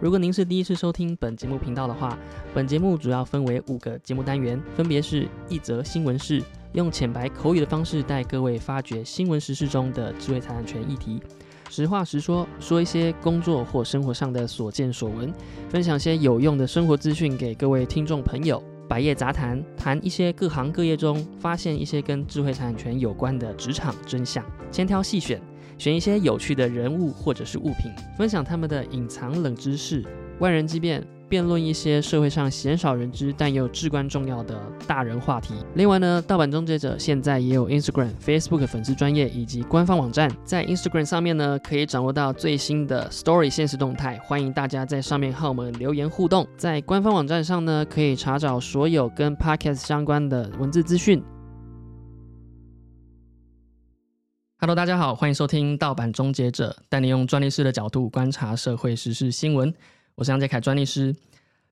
[0.00, 2.16] 如果您是第一次收听本节目频道的话，
[2.54, 6.40] 本节目主要分为五个节目单元，分别是一则新闻事，
[6.74, 11.20] 用浅白口语的方式带各位发掘新闻时事中的智慧财产权议题。
[11.68, 15.34] 实话实说，说一些工作或生活上的所见所闻，
[15.68, 18.62] 分享些有用的生活资讯给各位听众朋友。
[18.88, 25.42] 百业杂谈，谈一些各行各业中发现一些跟智慧财产权有关的职场真相，千挑细选，
[25.78, 30.04] 选一些有趣的人物或者是物品，分享他们的隐藏冷知识，
[30.40, 31.02] 万人激辩。
[31.28, 35.52] 辩论一些社会上鲜少人知但又至关重要的大人话题。
[35.74, 46.48] 另外呢，盗版终结者现在也有 Instagram、Facebook 粉丝专业以及官方网站，在 Instagram 上面呢可以掌握到最新的 Story 现实动态，欢迎大家在上面和我们留言互动。
[46.56, 51.22] 在官方网站上呢，可以查找所有跟 Podcast 相关的文字资讯。
[54.60, 59.72] Hello，大家好，欢迎收听盗版终结者，带你用专利师的角度观察社会时事新闻。
[60.16, 61.14] 我是杨杰凯专利师，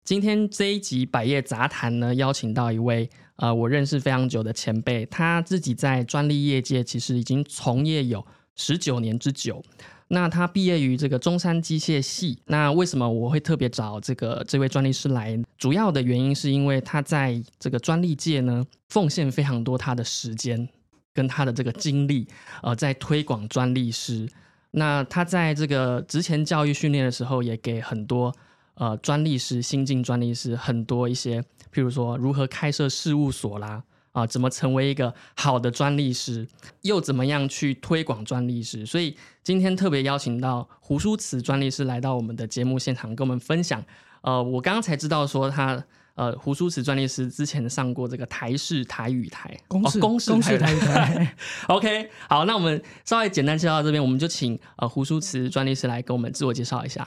[0.05, 9.61] 今天这一集百业杂谈呢，邀请到一位呃我认识非常久的前辈，他自己在专利业界其实已经从业有十九年之久。
[10.07, 12.39] 那他毕业于这个中山机械系。
[12.47, 15.37] 那为什么我会特别找这个这位专利师来？
[15.59, 20.69] 主要的原因是因为他在这个专利界呢，奉献非常多他的时间
[21.17, 22.29] 跟他的这个经历，
[22.63, 24.29] 呃，在推广专利师。
[24.73, 28.31] 那他在这个职前教育训练的时候，也给很多
[28.75, 31.41] 呃专利师、新进专利师很多一些，
[31.73, 36.47] 譬如说如何开设事务所啦，啊，怎么成为一个好的专利师，
[36.83, 38.85] 又怎么样去推广专利师。
[38.85, 43.83] 所以今天特别邀请到胡书慈专利师来到我们的节目现场，跟我们分享。
[44.21, 45.83] 呃，我刚刚才知道说他。
[46.17, 51.35] 呃，胡书慈专利师之前上过这个台式台语台，公式公式台语台。
[51.69, 57.07] OK，好，那我们稍微简单介绍到这边，我们就请呃胡书慈专利师来跟我们自我介绍一下。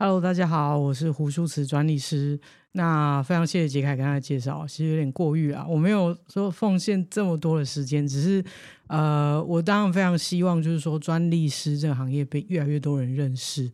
[0.00, 2.40] Hello，大家好，我是胡书慈专利师。
[2.72, 8.44] 那非常谢谢杰凯刚才介绍，其实有点过誉啊，我没有说奉献这么多的时间，只是
[8.88, 13.70] 呃，我当然非常希望就是说专利师这个行业被越来越多人认识。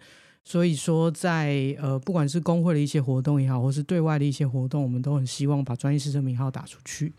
[0.48, 7.12] 所以说，在呃，不管是工会的一些活动也好，或是对外的一些活动，我们都很希望把专业师证名号打出去。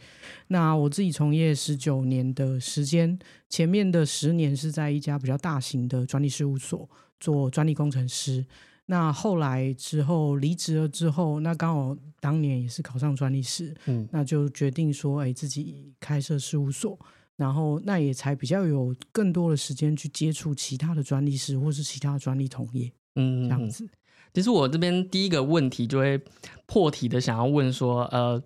[0.47, 6.89] 那我自己从业十九年的时间，前面的十年是在一家比较大型的专利事务所
[7.19, 8.45] 做专利工程师。
[8.85, 16.97] 那后来之后离职了之后，那刚好当年也是考上专利师，嗯，那就决定说，哎，自己开设事务所，
[17.35, 22.89] 然后那也才比较有更多的时间去接触其他的专利师或是其他的专利同业。
[23.17, 23.89] 嗯，这样子。
[24.33, 26.21] 其实我这边第一个问题就会
[26.67, 28.39] 破题的想要问说，呃，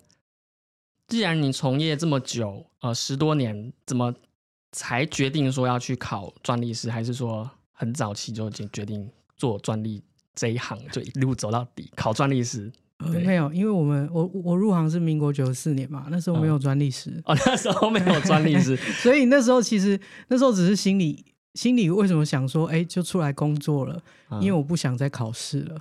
[1.06, 4.14] 既然你从业这么久，呃，十多年，怎么
[4.72, 6.90] 才决定说要去考专利师？
[6.90, 9.06] 还是说很早期就已经决定
[9.36, 10.02] 做专利
[10.34, 12.72] 这一行，就一路走到底，考专利师？
[12.96, 21.22] 没有，因为我们我我入行是民国九十四年嘛，那时候没有专利师哦，那时候没有专利师， 所以那时候其实那时候只是心里。
[21.54, 24.02] 心里为什么想说，哎，就出来工作了？
[24.40, 25.76] 因为我不想再考试了。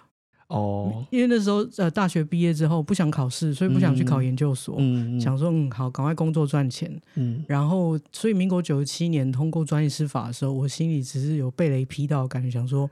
[0.47, 4.75] 哦，因为那时候呃，大学毕业之后不想考试，所以不想去考研究所。
[4.79, 6.93] 嗯想说，嗯，好，赶快工作赚钱。
[7.15, 7.41] 嗯。
[7.47, 12.89] 然后，所以民国九十七年通过专业司法的时候，我心里只是有被雷劈到感觉，想说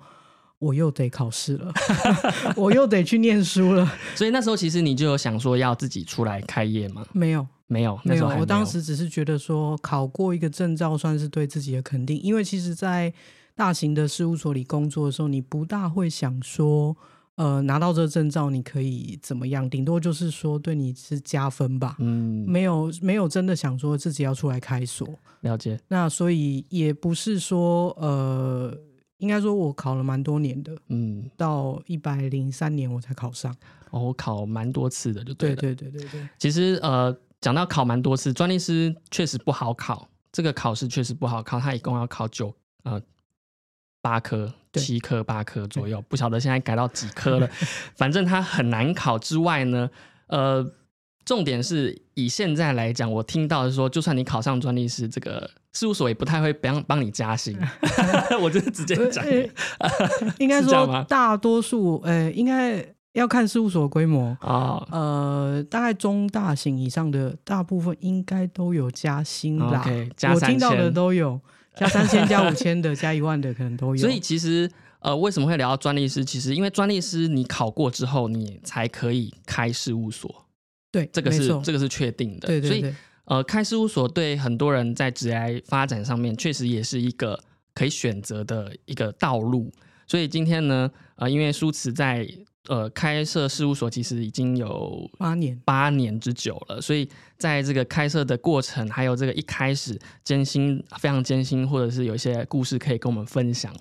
[0.59, 1.73] 我又得考试了，
[2.55, 3.85] 我又得去念书了。
[4.15, 7.05] 所以那时候其实你就有想说要自己出来开业吗？
[7.11, 7.45] 没有。
[7.69, 8.27] 没有，没有。
[8.27, 12.19] 我当时只是觉得说，考过一个证照算是对自己的肯定。
[12.19, 13.13] 因为其实，在
[13.53, 16.97] 大型的事务所里工作的时候，你不大会想说，
[17.35, 19.69] 呃，拿到这个证照你可以怎么样？
[19.69, 21.95] 顶多就是说对你是加分吧。
[21.99, 25.07] 嗯，没有，没有真的想说自己要出来开锁。
[25.41, 25.79] 了解。
[25.89, 28.75] 那所以也不是说，呃，
[29.19, 30.75] 应该说我考了蛮多年的。
[30.87, 33.55] 嗯，到一百零三年我才考上。
[33.91, 36.27] 哦，我考蛮多次的，就对对对对对。
[36.39, 37.15] 其实，呃。
[37.41, 42.53] 讲到考蛮多次，专利师确实不好考，这个考试确实不好考，他一共要考九
[42.83, 43.01] 呃
[44.01, 47.49] 八科、七科、八科左右，不晓得现在改到几科了。
[47.95, 49.89] 反正它很难考之外呢，
[50.27, 50.65] 呃，
[51.23, 57.57] 重点是以现在来讲，我听到是说，就算你考上专利师，这个事务所也不太会帮帮你加薪。
[58.41, 59.25] 我就直接讲，
[60.39, 62.95] 应该说大多数，呃，应该。
[63.19, 69.83] 要看事务所规模啊，呃，大概中大型以上的大部分应该都有加薪啦。
[70.33, 71.39] 我听到的都有
[71.75, 73.97] 加三千、加五千的、加一万的，可能都有。
[74.01, 74.69] 所以其实
[74.99, 76.23] 呃，为什么会聊到专利师？
[76.23, 80.45] 其实因为专利师你考过之后，你才可以开事务所。
[80.91, 82.47] 对，这个是这个是确定的。
[82.47, 82.81] 对对对。
[82.81, 82.95] 所以
[83.25, 87.39] 呃，开事务所对很多人在职业发展上面，确实也是一个
[87.75, 89.71] 可以选择的一个道路。
[90.07, 92.27] 所以今天呢，呃，因为舒慈在
[92.69, 103.75] 呃开设事务所其实已经有八年，八年之久了，所以在这个开设的过程，还有这个一开始艰辛非常艰辛，或者是有一些故事可以跟我们分享。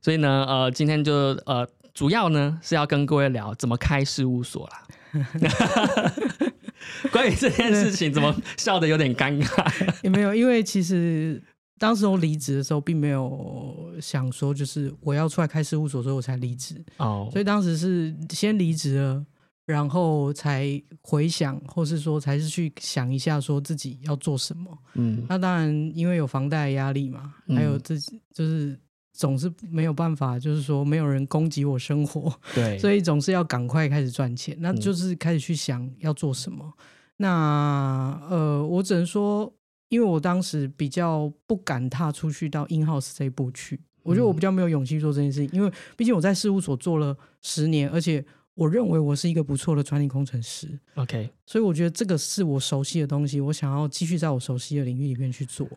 [0.00, 1.12] 所以呢，呃，今天就
[1.44, 4.84] 呃主要呢是要跟各位聊怎么开事务所啦。
[7.10, 9.94] 关于这件事情，怎么笑的有点尴尬？
[10.02, 11.42] 也没有，因为其实
[11.78, 16.84] 当时我离职的时候，并没有想说就是我要出来开事务所，所以我才离职。
[16.98, 19.24] 哦，所以当时是先离职了，
[19.64, 24.76] 然后才回想，或是说才是去想一下，说自己要做什么。
[24.94, 28.78] 嗯那当然，因为有房贷压力嘛，嗯还有自己就是
[29.12, 34.56] 总是没有办法，就是说没有人供给我生活，对， 所以总是要赶快开始赚钱。
[34.58, 36.72] 那嗯就是开始去想要做什么。
[37.16, 39.52] 那呃，我只能说，
[39.88, 44.36] 因为我当时比较不敢踏出去到 in house 这一步去，我觉得我嗯。
[44.36, 48.24] 比较没有勇气做这件事情，因为毕竟我在事务所做了十年，而且
[48.54, 55.68] 我认为我是一个不错的专利工程师，OK，所以我觉得这个是我熟悉的东西，我想要继续在我熟悉的领域里面去做。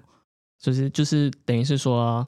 [0.59, 2.27] 就是就是等于是说，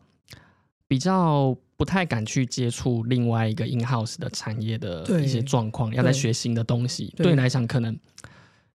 [0.87, 7.33] 比较不太敢去接触另外一个 in house 的产业的一些状况，要在学新的东西，对对。
[7.33, 7.95] 你来讲可能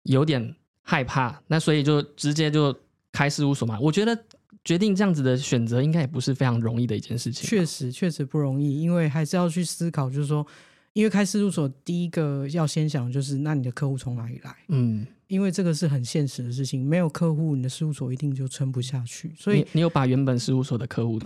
[0.04, 2.72] 有点害怕，那所以就直接就
[3.18, 3.76] 开事务所嘛。
[3.80, 4.16] 我觉得
[4.64, 7.48] 决定这样子的选择，应该也不是非常容易的一件事情吧。
[7.48, 10.46] 确实，确实不容易，因为还是要去思考，就是说，
[10.92, 14.54] 因为开事务所第一个要先想的就是，那你的客户从哪里来？
[14.68, 19.34] 嗯，因为这个是很现实的事情，没有客户，你的事务所一定就撑不下去。
[19.36, 21.20] 所以你，你有把原本事务所的客户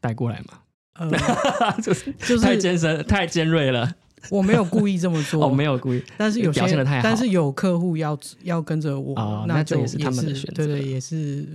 [0.00, 0.60] 带过来吗？
[0.94, 1.08] 呃，
[1.80, 3.94] 就是就 是太尖深、太尖锐了。
[4.30, 6.02] 我没有故意这么做，哦，没有故意。
[6.16, 11.46] 但是有些表现的太好但是有客户要要跟着我，哦那这就也是他们的选择对对，也是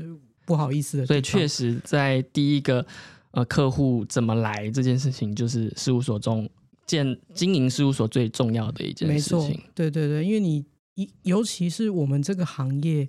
[0.45, 1.05] 不好意思的。
[1.05, 2.85] 所以确实，在第一个
[3.31, 6.49] 呃客户怎么来这件事情，就是事务所中
[6.85, 13.07] 建经营事务所最重要的一件没错事情。，对对对，因为你一尤其是我们这个行业，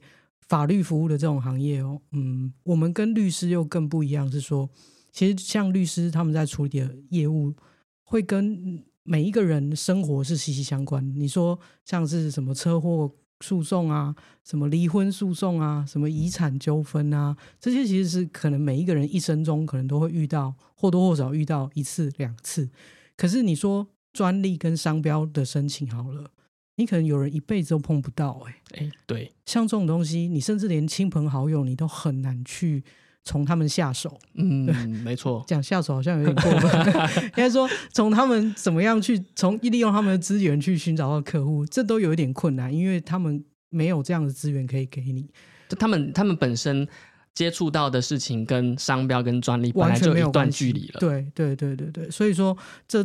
[0.48, 4.68] 法律服务的这种行业哦，嗯，我们跟律师又更不一样，是说，
[5.12, 7.52] 其实像律师他们在处理的业务，
[8.02, 11.14] 会跟每一个人生活是息息相关。
[11.14, 13.10] 你说像是什么车祸
[13.40, 22.70] 诉讼啊，什么离婚诉讼啊，什么遗产纠纷啊，这些其实是可能每一个人一生中可能都会遇到，或多或少遇到一次两次。
[23.16, 26.30] 可是你说专利跟商标的申请好了，
[26.76, 32.82] 你可能有人一辈子都碰不到、欸，哎，对，像这种东西，你甚至连亲朋好友你都很难去
[33.24, 34.18] 从他们下手。
[34.34, 34.66] 嗯，
[35.02, 45.28] 没错，讲下手好像有点过分， 应该说从他们怎么样去从利用他们的资源去寻找到客户，这都有一点困难，因为他们没有这样的资源可以给你，
[45.68, 46.86] 就他们他们本身
[47.34, 51.00] 接触到的事情跟商标跟专利本来完全没就有一段距离了。
[51.00, 52.56] 对对对对对，所以说
[52.86, 53.04] 这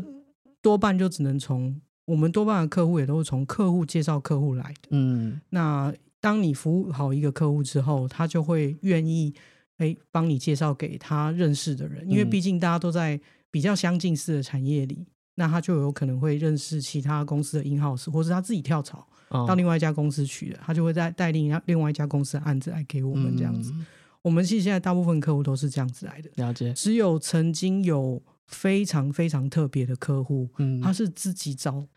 [0.61, 4.89] 多半就只能从我们多半的客户也都是从客户介绍客户来的。
[4.89, 9.33] 嗯，那当你服务好一个客户之后，他就会愿意
[9.79, 13.19] 哎帮你介绍给他认识的人，因为嗯毕竟大家都在
[13.51, 15.05] 比较相近似的产业里，
[15.35, 23.71] 那他就有可能会认识其他公司的 in house，或是他自己跳槽哦到另外一家公司去的，他就会再带另另外一家公司的案子来给我们这样子。
[23.73, 23.85] 嗯
[24.21, 26.73] 我们其实现在大部分客户都是这样子来的，了解。
[26.73, 31.87] 只有曾经有非常非常特别的客户，嗯，他是自己找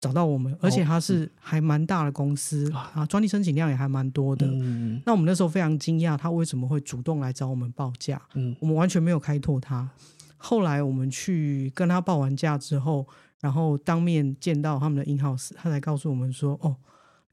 [0.00, 4.46] 找到我们，而且他是还蛮大的公司、啊啊，专利申请量也还蛮多的。
[4.46, 8.20] 嗯那我们那时候非常惊讶，他为什么会主动来找我们报价？
[8.34, 9.88] 嗯我们完全没有开拓他。
[10.36, 13.04] 后来我们去跟他报完价之后，
[13.40, 16.76] 然后当面见到他们的 in house，他才告诉我们说：“哦，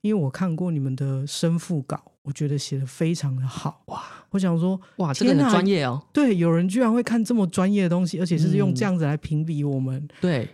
[0.02, 4.02] 因为我看过你们的申付稿，我觉得写的非常的好。”哇！
[4.32, 6.04] 我想说，哇，这个很专业哦。
[6.12, 10.08] 对，有人居然会看这么专业的东西，而且是用嗯这样子来评比我们。
[10.20, 10.50] 对，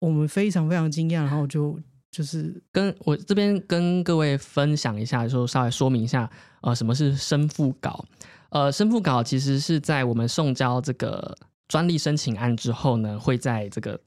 [0.00, 1.78] 我们非常非常惊讶，然后就
[2.10, 6.28] 就是跟我这边跟各位分享一下，就稍微说明一下，
[6.62, 8.04] 呃，什么是申复稿？
[8.48, 11.36] 呃，申复稿其实是在我们送交这个
[11.68, 14.00] 专利申请案之后呢，会在这个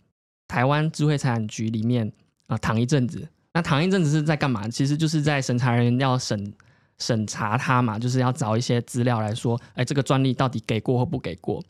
[0.50, 2.12] 台湾智慧财产局里面
[2.48, 3.26] 啊、躺一阵子。
[3.54, 4.68] 那躺一阵子是在干嘛？
[4.68, 6.54] 其实就是在审查人员要审
[6.98, 11.64] 审查它嘛，就是要找一些资料来说，哎，这个专利到底给过或不给过。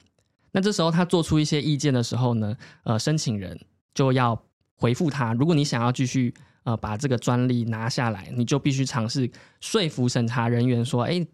[0.52, 3.60] 那这时候他做出一些意见的时候呢，呃，申请人
[3.94, 4.42] 就要
[4.76, 5.34] 回复他。
[5.34, 6.34] 如果你想要继续
[6.64, 9.30] 呃把这个专利拿下来，你就必须尝试
[9.62, 11.26] 说服审查人员说，哎，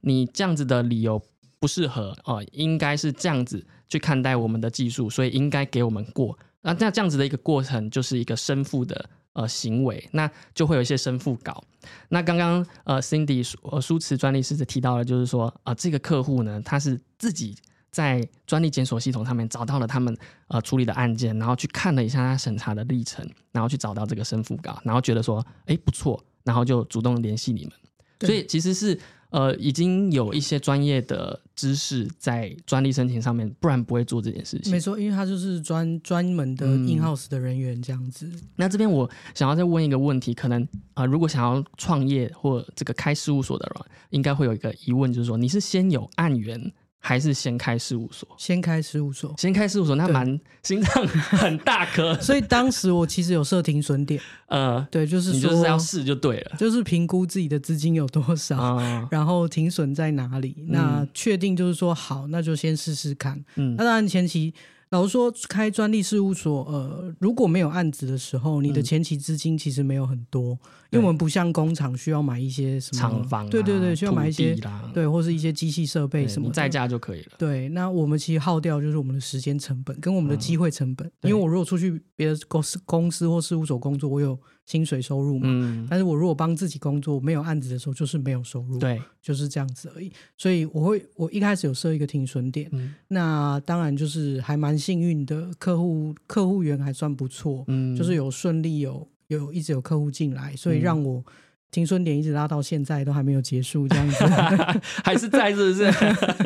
[0.00, 1.22] 你这样子的理由
[1.58, 6.38] 不适合哦、呃应该是这样子去看待我们的技术，所以应该给我们过。
[6.62, 11.62] 那那这样子的一个过程就是一个申复的呃行为，那就会有一些申复稿。
[12.10, 17.56] 那刚刚呃 Cindy 呃舒词专利师提到了，就是说啊、呃这个客户呢，他是自己
[17.90, 20.16] 在专利检索系统上面找到了他们
[20.48, 27.72] 呃处理的案件，然后去看了一下他审查的历程，然后去找到这个申复稿，然后觉得说，哎不错，然后就主动联系你们。
[28.20, 28.98] 所以其实是
[29.30, 34.78] 呃已经有一些专业的知识在专利申请上面，不然不会做这件事情没。
[34.78, 38.30] 错，因为他就是专专门的嗯 in house 的人员这样子。
[38.56, 46.70] 那这边我想要再问一个问题，可能啊、呃如果想要创业或这个开事务所的人，应该会有一个疑问，就是说你是先有案源
[47.02, 48.28] 还是先开事务所？
[48.38, 60.54] 先开事务所，先开事务所，那对蛮心脏很大颗， 所以当时我其实有设停损点，呃，对，就是说你就是要试就对了就是评估自己的资金有多少，啊， 然后停损在哪里。
[60.68, 63.42] 那确定就是说好，那就先试试看。
[63.56, 64.52] 嗯那当然前期。
[64.90, 68.82] 老实说，开专利事务所，呃，如果没有案子的时候，你的嗯。
[68.82, 70.58] 前期资金其实没有很多，因
[70.90, 71.00] 对。
[71.00, 74.56] 为我们不像工厂需要买一些什么厂房、啊，对对对，需要买一些
[74.92, 77.32] 对，或是一些机器设备，什么在家就可以了。
[77.38, 84.36] 对，那我们其实耗掉就是我们的时间成本跟我们的机会成本，对因为我如果出去别的公司公司或事务所工作，我有
[84.70, 85.46] 薪水收入嘛。
[85.46, 90.12] 嗯，但是我如果帮自己工作，没有案子的时候，就是没有收入，，对，就是这样子而已。
[90.36, 101.24] 所以我会，我一开始有设一个停损点，嗯那当然就是还蛮幸运的，客户客户源还算不错，嗯，就是有顺利有有一直有客户进来，所以嗯让我
[101.72, 104.24] 停损点一直拉到现在都还没有结束这样子。
[105.02, 105.92] 还是在是不是？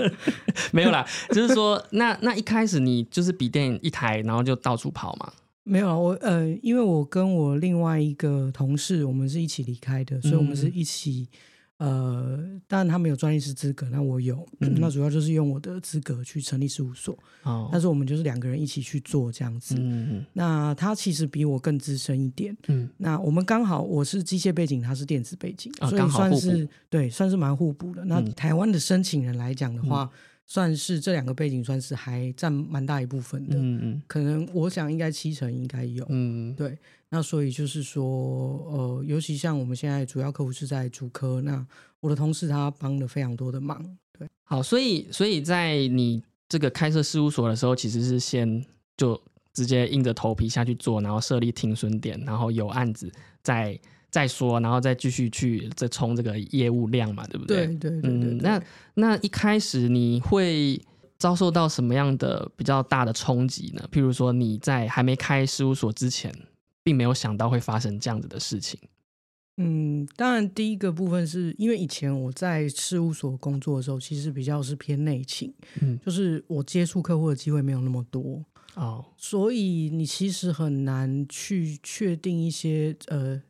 [0.72, 5.32] 没有啦，就是说，那那一开始你就是笔电一台，然后就到处跑嘛。
[5.64, 11.28] 没有啊，我呃，因为我跟我另外一个同事，我们是一起离开的，所以我们是一起。
[11.78, 14.76] 呃，当然他没有专业师资格，那我有，嗯。
[14.78, 19.74] 那主要就是用我的资格去成立事务所，哦，但是我们就是两个人一起去做这样子。
[19.76, 20.24] 嗯。
[20.34, 22.88] 那他其实比我更资深一点，嗯。
[22.96, 28.04] 那我们刚好我是机械背景，他是电子背景，所以算是对，算是蛮互补的。
[28.04, 28.32] 那嗯。
[28.34, 30.08] 台湾的申请人来讲的话，
[30.46, 36.04] 算是这两个背景算是还占蛮大一部分的，嗯嗯可能我想应该七成应该有。
[36.10, 38.04] 嗯，对，那所以就是说，
[38.70, 41.66] 呃，尤其像我们现在主要客户是在主科，那
[42.00, 43.82] 我的同事他帮了非常多的忙。
[44.18, 48.64] 对，好，所以所以在你这个开设事务所的时候，其实是先
[48.96, 49.20] 就
[49.52, 53.10] 直接硬着头皮下去做，然后设立停损点，然后有案子
[53.42, 53.78] 再
[54.14, 57.66] 再说，然后再继续去再冲这个业务量嘛，对不对对？
[57.66, 58.62] 对对对对嗯，那
[58.94, 60.80] 那一开始你会
[61.18, 63.88] 遭受到什么样的比较大的冲击呢？
[63.90, 66.32] 譬如说你在还没开事务所之前，
[66.84, 68.78] 并没有想到会发生这样子的事情。
[69.56, 78.44] 嗯，当然第一个部分是因为以前我在事务所工作的时候，其实比较是偏内勤，嗯，就是我接触客户的机会没有那么多，
[78.74, 83.42] 哦，所以你其实很难去确定一些呃，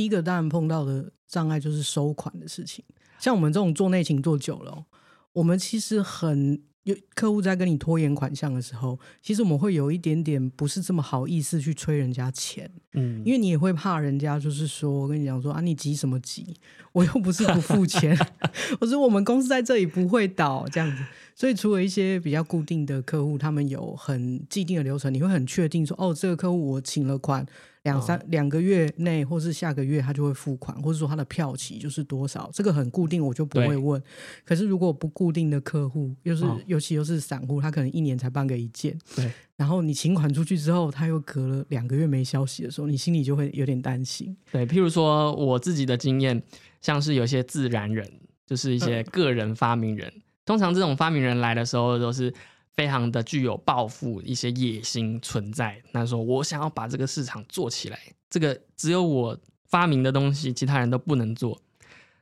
[0.00, 2.82] 第一个当然碰到的障碍就是收款的事情。
[3.18, 4.86] 像我们这种做内勤做久了哦、
[5.34, 16.56] 我们其实很有客户在跟你拖延款项的时候，其实我们会有一点点不是这么好意思去催人家钱，嗯，因为你也会怕人家就是说我跟你讲说啊，你急什么急？
[16.92, 18.16] 我又不是不付钱，
[18.80, 21.04] 我说我们公司在这里不会倒这样子。
[21.34, 27.44] 所以除了一些比较固定的客户，他们有很既定的流程，你会很确定说哦，这个客户我请了款
[27.82, 34.02] 两三两个月内，或是下个月他就会付款，或者说他的票期就是多少，这个很固定，我就不会问。
[34.44, 36.58] 可是如果不固定的客户，又是、哦。
[36.66, 44.36] 尤其又是散户，他可能一年才办个一件，对， 然后你请款出去之后，他又隔了两个月没消息的时候，你心里就会有点担心。
[44.52, 46.40] 对，譬如说我自己的经验，
[46.80, 48.08] 像是有些自然人，
[48.46, 50.12] 就是一些个人发明人，
[50.44, 52.32] 通常这种发明人来的时候，都是
[52.80, 55.78] 非常的具有抱负、一些野心存在。
[55.92, 61.60] 那说我想要把这个市场做起来，这个只有我发明的东西，其他人都不能做。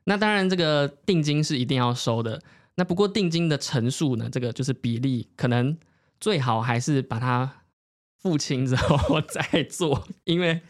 [0.03, 2.43] 那当然，这个定金是一定要收的。
[2.75, 5.79] 那不过定金的乘数呢，这个就是比例，可能
[6.19, 7.58] 最好还是把它
[8.21, 10.61] 付清之后 再做，因为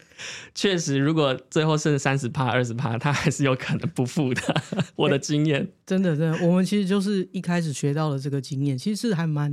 [0.53, 4.41] 确实如果最后剩三十趴、二十趴，他还是有可能不付的。
[4.95, 9.51] 我的经验，真的，真的，我们其实就是一开始学到了这个经验，其实是还蛮，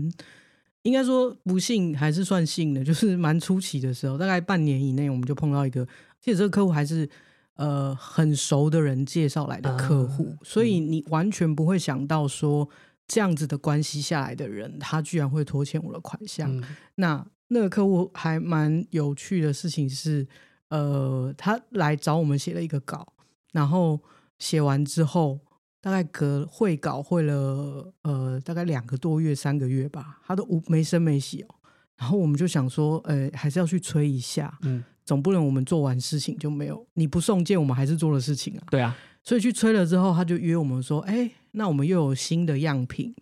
[0.82, 5.86] 应该说不幸还是算幸的，就是蛮初期的时候，大概半年以内，我们就碰到一个，
[6.20, 7.08] 其实这个客户还是
[7.54, 12.68] 呃很熟的人介绍来的客户，啊所以你完全不会想到说
[13.08, 16.54] 这样子的关系下来的人，他居然会拖欠我的款项。
[16.58, 16.62] 嗯
[16.96, 20.26] 那那个客户还蛮有趣的事情是，
[20.68, 23.12] 呃，他来找我们写了一个稿，
[23.52, 24.00] 然后
[24.38, 25.38] 写完之后，
[25.80, 31.54] 大概隔会稿会了呃大概两个多月、三个月吧，他都无没声没息哦。
[31.96, 38.66] 然后我们就想说，呃，还是要去催一下，嗯，总不能我们做完事情就没有你不送件，我们还是做了事情啊。
[38.70, 43.14] 对啊，所以去催了之后，他就约我们说，哎，那我们又有新的样品，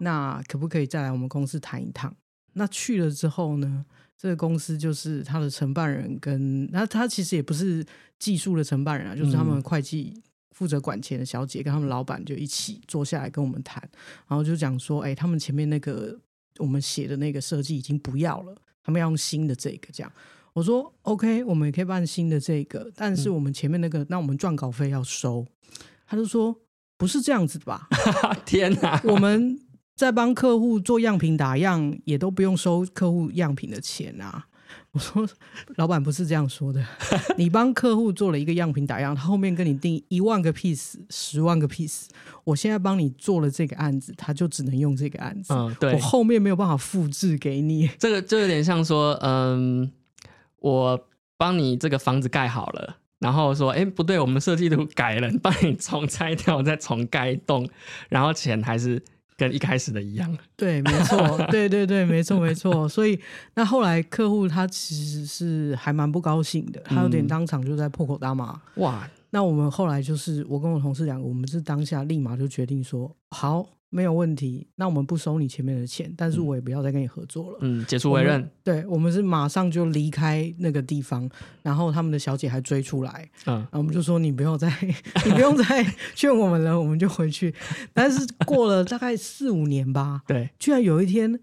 [0.00, 2.14] 那可不可以再来我们公司谈一趟？
[2.60, 3.82] 那去了之后呢，
[4.18, 7.82] 这个公司就是他的承办人跟那他其实也不是
[8.18, 13.82] 技术的承办人啊，就是他们会计负责管钱的小姐跟他们老板就一起坐下来跟我们谈，
[14.28, 16.14] 然后就讲说，哎，他们前面那个
[16.58, 20.12] 我们写的那个设计已经不要了，他们要用新的这个这样。
[20.52, 25.46] 我说 OK，我们也可以办新的这个，但是我们前面那个，那我们撰稿费要收。
[26.06, 26.54] 他就说
[26.98, 27.88] 不是这样子的吧？
[28.44, 29.00] 天哪！
[29.04, 29.58] 我们
[30.00, 34.46] 在帮客户做样品打样，也都不用收客户样品的钱啊。
[34.92, 35.28] 我说
[35.76, 36.82] 老板不是这样说的，
[37.36, 42.06] 你帮客户做了一个样品打样，他后面跟你订一万个 piece、十万个 piece，
[42.44, 45.52] 我现在帮你做了这个案子，他就只能用这个案子。
[45.52, 47.86] 嗯，对，我后面没有办法复制给你。
[47.98, 49.92] 这个就有点像说，嗯。
[50.60, 57.66] 我帮你这个房子盖好了，然后说，哎，不对，我们设计图改了，帮你重拆掉，再重盖一栋，
[58.10, 59.02] 然后钱还是
[59.40, 60.36] 跟一开始的一样。
[60.54, 62.86] 对，没错，对对对，没错没错。
[62.86, 63.18] 所以
[63.54, 68.60] 那后来客户他其实是还蛮不高兴的，他有点当场就在破口大骂。
[68.76, 73.66] 哇，那我们后来就是我跟我同事两个，我们是当下立马就决定说好。
[73.90, 77.58] 没有问题，那我们不收你前面的钱，但是我也不要再跟你合作了。
[77.60, 78.48] 嗯，解除委任。
[78.62, 81.28] 对，我们是马上就离开那个地方，
[81.62, 84.72] 然后他们的小姐还追出来，嗯，然后我们就说你不用再，
[85.26, 87.54] 你不用再 劝我们了，我们就回去。
[87.92, 91.40] 但是过了大概四五年吧，对，居然有一天。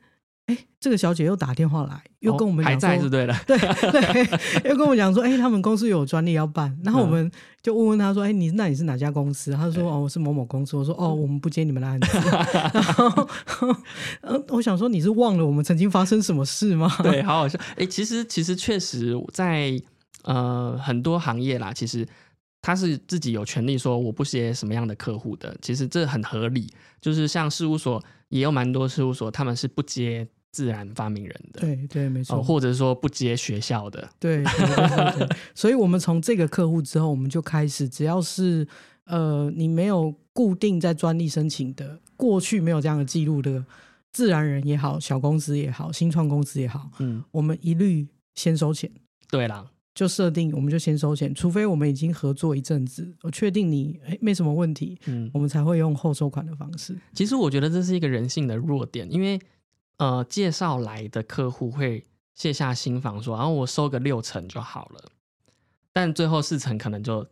[0.48, 7.30] 哎，这个小姐又打电话来，又跟我们还在是对的，对对，又跟我讲说，哎，他们公司有专利要办，然后我们
[7.62, 9.51] 就问问他说，哎，你那你是哪家公司？
[9.51, 10.77] 他说，哦，我是某某公司。
[10.77, 12.08] 我说，哦，我们不接你们的案子。
[12.74, 13.27] 然后，
[14.22, 16.89] 嗯，我想说，你是忘了我们曾经发生什么事吗？
[17.04, 17.60] 对，好好笑。
[17.75, 19.77] 哎，其实其实确实在
[20.24, 22.07] 呃很多行业啦，其实
[22.62, 26.72] 他是自己有权利说我不接什么样的客户的，其实这很合理。
[27.01, 30.25] 就是像事务所也有蛮多事务所，他们是不接。
[30.51, 34.44] 自然发明人的，对对，没错，或者说不接学校的，对，
[35.53, 38.68] 所以，我们从这个客户之后，我们就开始，只要是
[39.05, 43.64] 呃，你没有固定在专利申请的，过去没有这样的记录的
[44.12, 48.90] 自然人也好，小公司也好，新创公司也好，嗯，我们一律先收钱。
[49.29, 56.98] 对啦，就设定我们就先收钱，除非我们已经合作一阵子，我确定你哎没什么问题，嗯，我们才会用后收款的方式。
[57.14, 59.40] 其实我觉得这是一个人性的弱点，因为。
[59.98, 62.03] 呃，介绍来的客户会
[62.36, 65.01] 卸下心防，说，然后我收个六成就好了，
[65.92, 67.27] 但最后四成可能就，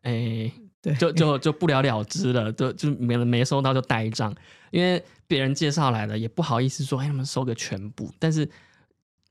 [0.00, 0.50] 哎，
[0.80, 4.34] 对，就 就就不了了之了，就就没没收到就呆账，
[4.70, 8.48] 因为别人介绍来的也不好意思说，哎，他们收个全部，但是，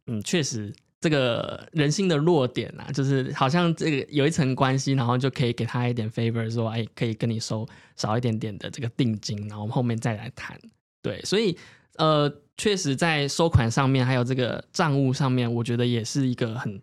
[0.05, 0.71] 嗯，确实
[1.01, 10.55] 这个人性的弱点啊，就是好像这个有一层关系，然后就可以给他一点 favor，说，哎，可以跟你收少一点点的这个定金，然后后面再来谈，
[11.01, 11.57] 对，所以。
[11.97, 16.81] 呃，确实，在收款上面，还有这个账务上面，我觉得也是一个很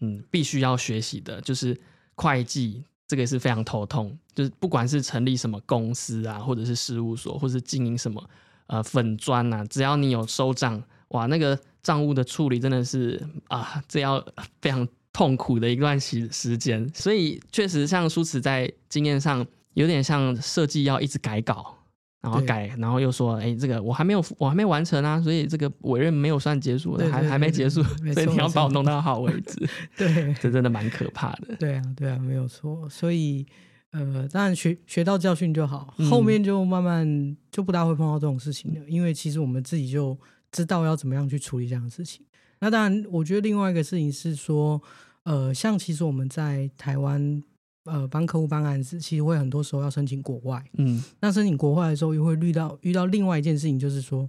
[0.00, 1.78] 嗯必须要学习的，就是
[2.14, 4.16] 会计这个是非常头痛。
[4.34, 8.22] 就是不管是成立什么公司啊，或者是事务所，或是经营什么
[8.66, 14.24] 呃粉砖啊，只要你有收账，哇，那个账务的处理真的是啊，这要
[14.60, 16.88] 非常痛苦的一段时时间。
[16.94, 21.77] 所以确实，像舒慈在经验上，有点像设计要一直改稿。
[22.20, 29.68] 然后改，然后又说，哎，这个我还没有，我还没完成啊，所以这个委任没有算结束，还还没结束，所以你要把我弄到好为止。
[29.96, 31.54] 对，这真的蛮可怕的。
[31.60, 32.88] 对啊，对啊，没有错。
[32.88, 33.46] 所以，
[33.92, 40.18] 呃，当然学学到教训就好，后面就慢慢就不大会碰到这种事情了，因为其实我们自己就
[40.50, 42.26] 知道要怎么样去处理这样的事情。
[42.58, 44.82] 那当然，我觉得另外一个事情是说，
[45.22, 47.40] 呃，像其实我们在台湾。
[47.88, 50.62] 呃，帮客户办案子，其实会很多时候要申请国外。
[50.74, 54.28] 嗯，那申请国外的时候，又会遇到遇到另外一件事情，就是说，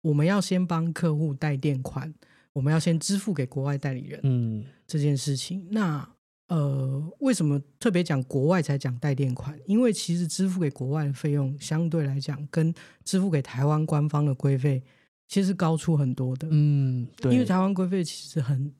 [0.00, 2.12] 我们要先帮客户代垫款，
[2.52, 4.20] 我们要先支付给国外代理人。
[4.24, 6.08] 嗯，这件事情，那
[6.48, 9.58] 呃，为什么特别讲国外才讲代垫款？
[9.66, 14.82] 因为其实支付给国外的费用，相对来讲，跟支付给台湾官方的规费，
[15.26, 16.48] 其实高出很多的。
[16.50, 18.72] 嗯，对，因为台湾规费其实很。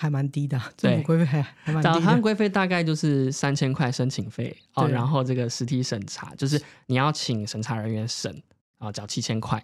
[0.00, 1.88] 还蛮低的，政府规费还还蛮低。
[1.88, 8.40] 早餐规费大概就是三千块申请费哦，然后这个实体审查就是你要请审查人员审
[8.78, 9.60] 啊，缴七千块，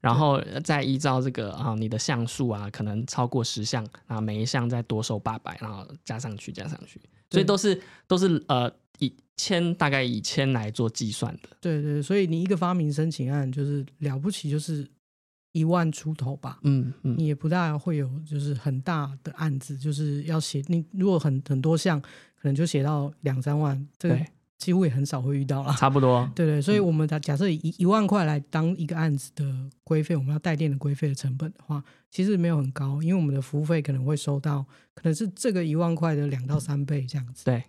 [0.00, 8.68] 然后再依照这个啊你的项数啊，可能超过十项啊，每一项再多收八百，然后加上去加上去，所以都是都是呃
[8.98, 11.50] 以千大概以千来做计算的。
[11.60, 14.84] 对对，所以你一个发明申请案就是了不起就是。
[15.56, 24.20] 一万出头吧，嗯嗯，你也不大会有就是很大的案子，就是要写你如果很很多项，可能就写到两三万，这个
[24.58, 25.74] 几乎也很少会遇到了。
[25.78, 26.30] 差不多。
[26.34, 29.44] 对对，所以我们假假设以一万块来当一个案子的
[29.82, 34.64] 规费，我们要带电的规费的成本的话，其实没有很高，因为我们的服务费可能会收到
[34.94, 37.46] 可能是这个一万块的两到三倍这样子。
[37.46, 37.64] 对，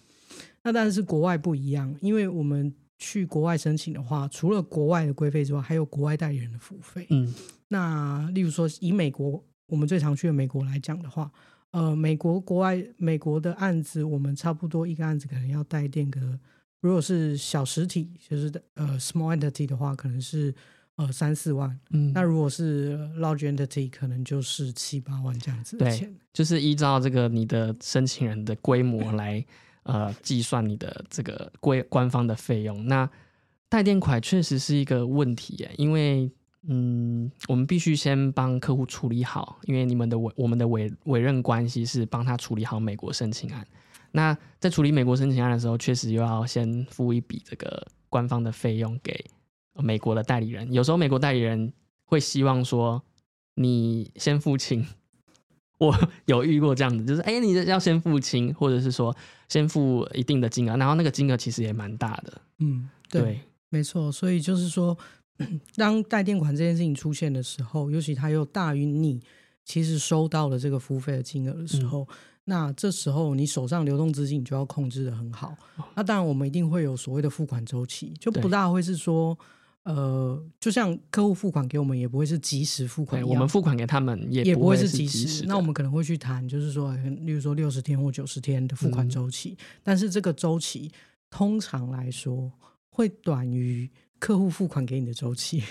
[0.64, 7.08] 那但是国外不一样，因为我们去国外申请的话，除了国外的规费之外，还有国外代理人的服务费。
[7.10, 7.34] 嗯
[7.70, 11.30] 那例如说以美国我们最常去的美国来讲的话，
[11.72, 16.40] 呃，美国国外美国的案子，我们差不多一个案子可能要带电个，
[16.80, 20.56] 如果是小实体，就是呃 small entity 的话，可能是
[20.96, 21.78] 呃三四万。
[21.90, 26.18] 嗯，那如果是 large entity，可能就是七八万这样子的钱对。
[26.34, 29.46] 就是依照这个你的申请人的规模 来
[29.84, 32.86] 呃计算你的这个规官方的费用。
[32.86, 33.10] 那
[33.68, 36.32] 带垫款确实是一个问题耶，因为
[36.68, 43.66] 嗯，我们必须先帮客户处理好，因为你们的委我们的委委任关系是帮他处理好美国申请案。
[44.12, 49.26] 那在处理美国申请案的时候，确实又要先付一笔这个官方的费用给
[49.74, 50.72] 呃美国的代理人。
[50.72, 51.72] 有时候美国代理人
[52.06, 53.02] 会希望说
[53.56, 54.86] 你先付清，
[55.78, 59.16] 我有遇过这样子，就是哎、你要先付清，或者是说
[59.48, 62.42] 先付一定的金额，然后那个金额其实也蛮大的。
[62.60, 64.12] 嗯，对，对，没错。
[64.12, 64.98] 所以就是说，
[65.76, 69.20] 当带电款这件事情出现的时候，尤其它又大于你
[69.64, 72.08] 其实收到了这个服务费的金额的时候，
[72.46, 75.56] 那这时候你手上流动资金你就要控制的很好。
[75.96, 79.38] 那当然，我们一定会有所谓的付款周期，就不大会是说。
[79.84, 85.46] 呃，就像客户付款给我们，也不会是及时付款我们付款给他们也也会是及时。
[85.46, 90.92] 那我们可能会去谈，就是说，呃例如说六十天或九十天的付款嗯周期，但是这个周期
[91.30, 92.52] 通常来说
[92.90, 95.64] 会短于客户付款给你的周期。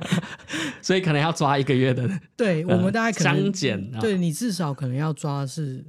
[0.82, 2.08] 所以可能要抓一个月的。
[2.36, 5.84] 对我们大概可能相减啊对你至少可能要抓的是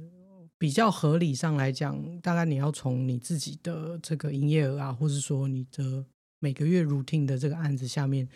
[0.58, 6.04] 比较合理上来讲，大概你要从你自己的这个营业额啊，或是说你的
[6.38, 8.26] 每个月 routine 的这个案子下面，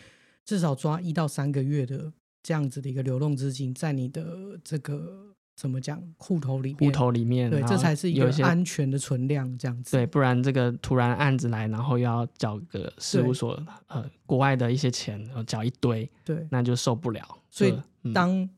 [0.45, 9.91] 至少抓一到三个月的这样子的一个流动资金，在你的这个怎么讲户头里面，户头里面，对，这才是一个安全的存量，这样子。
[9.91, 17.21] 对，不然这个突然案子来，然后又要缴个事务所呃国外的一些钱，然后缴一堆，对，那就受不了。
[17.51, 17.79] 所以
[18.11, 18.49] 当，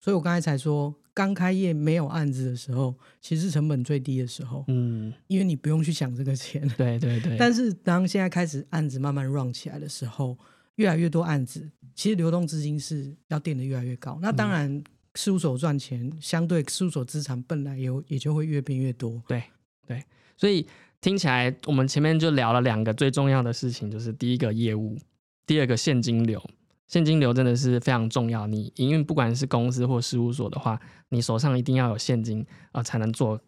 [0.00, 6.66] 所以我刚才才说，刚开业没有案子的时候，其实成本最低的时候，嗯，因为你不用去想这个钱。
[6.76, 10.36] 对对对，但是当现在开始案子慢慢 run 起来的时候，
[10.74, 14.18] 越来越多案子，其实流动资金是要垫的越来越高。
[14.20, 14.82] 那嗯当然，
[15.18, 19.20] 事务所赚钱，相对事务所资产本来也也就会越变越多。
[19.26, 19.42] 对
[19.84, 20.00] 对
[20.36, 20.64] 所以
[21.00, 24.96] 听起来，我们前面就聊了两个最重要的事情，就是第一个业务，
[25.44, 26.40] 第二个现金流。
[26.86, 28.46] 现金流真的是非常重要。
[28.46, 33.40] 你营运不管是公司或事务所的话，你手上一定要有现金啊、才能做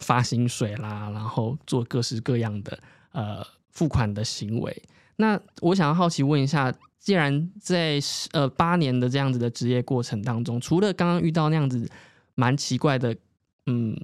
[0.00, 2.78] 发薪水啦，然后做各式各样的
[3.12, 4.82] 呃付款的行为。
[5.16, 6.70] 那我想要好奇问一下，
[7.04, 8.00] 既然在
[8.32, 11.86] 呃八年的这样子的职业过程当中，除了刚刚遇到那样子
[12.34, 13.14] 蛮奇怪的，
[13.66, 13.94] 嗯，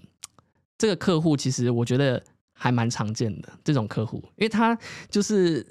[0.76, 5.66] 这个客户其实我觉得还蛮常见的这种客户，因为他就是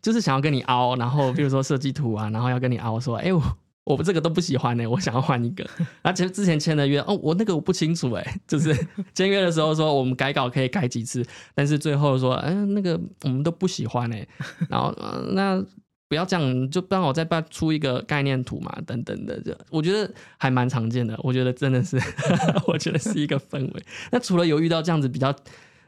[0.00, 3.42] 就是想要跟你凹，然后比如说设计图啊，然后要跟你凹说，哎、我
[3.82, 5.68] 我这个都不喜欢呢、我想要换一个。
[6.02, 8.72] 而且之前签的约，哦，我那个我不清楚哎、就是
[9.14, 14.24] 签约的时候说我们改稿可以改几次，但是最后说，哎、那个我们都不喜欢哎、
[14.70, 15.60] 然后、呃、那。
[16.08, 21.14] 不要这样，就帮我再办出一个概念图嘛，等等的，这我觉得还蛮常见的。
[21.22, 21.98] 我觉得真的是，
[22.66, 23.82] 我觉得是一个氛围。
[24.10, 25.34] 那除了有遇到这样子比较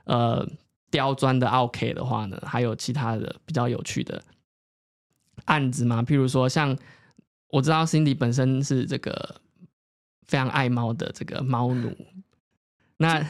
[0.05, 0.47] 呃
[0.91, 4.23] 刁钻的 OK 的话呢，还有其他的比较有趣的
[5.47, 6.03] 案子吗？
[6.03, 6.77] 譬如说，像
[7.49, 9.41] 我知道 Cindy 本身是这个
[10.27, 11.97] 非常爱猫的这个猫奴，
[12.99, 13.27] 那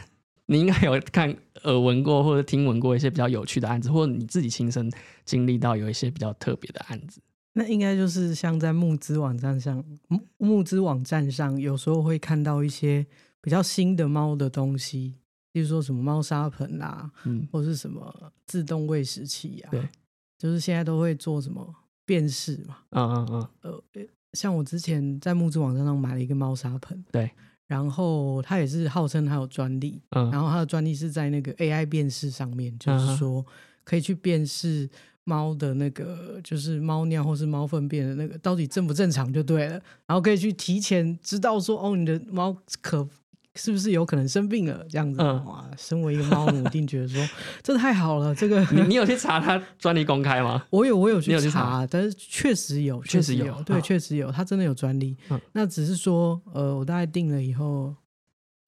[0.51, 1.33] 你应该有看
[1.63, 4.91] 耳闻过或者听闻过一些比较有趣的案子，或者你自己亲身
[5.25, 7.21] 经历到有一些比较特别的案子。
[7.53, 13.07] 那应该就是像在募资网站上，募募资网站上，有时候会看到一些
[13.41, 15.15] 比较新的猫的东西，
[15.53, 19.89] 比如说什么猫砂盆啦、嗯，或是什么自动喂食器啊，对，
[20.37, 21.73] 就是现在都会做什么
[22.05, 22.79] 辨识嘛。
[22.91, 23.49] 嗯嗯嗯，
[23.95, 27.31] 呃，像我之前在募资网站上买了一个猫砂盆，对，
[27.71, 30.29] 然后它也是号称它有专利，嗯。
[30.33, 33.47] 然后它的专利是在那个 AI 辨识上面，就是说
[33.85, 34.91] 可以去辨识
[35.23, 43.09] 猫的那个就是猫尿或是猫粪便的那个到底正不正常就对了，然后可以去提前知道说哦你的猫可
[43.57, 47.21] 是不是有可能生病了这样子，嗯哇，身为一个猫奴，一定觉得说
[47.63, 50.65] 这太好了，这个你你有去查他专利公开吗？
[50.71, 55.17] 我有我有你去查查，但是确实有，确实有有，对，嗯确实有，它真的有专利。
[55.31, 57.95] 嗯那只是说，呃，我大概定了以后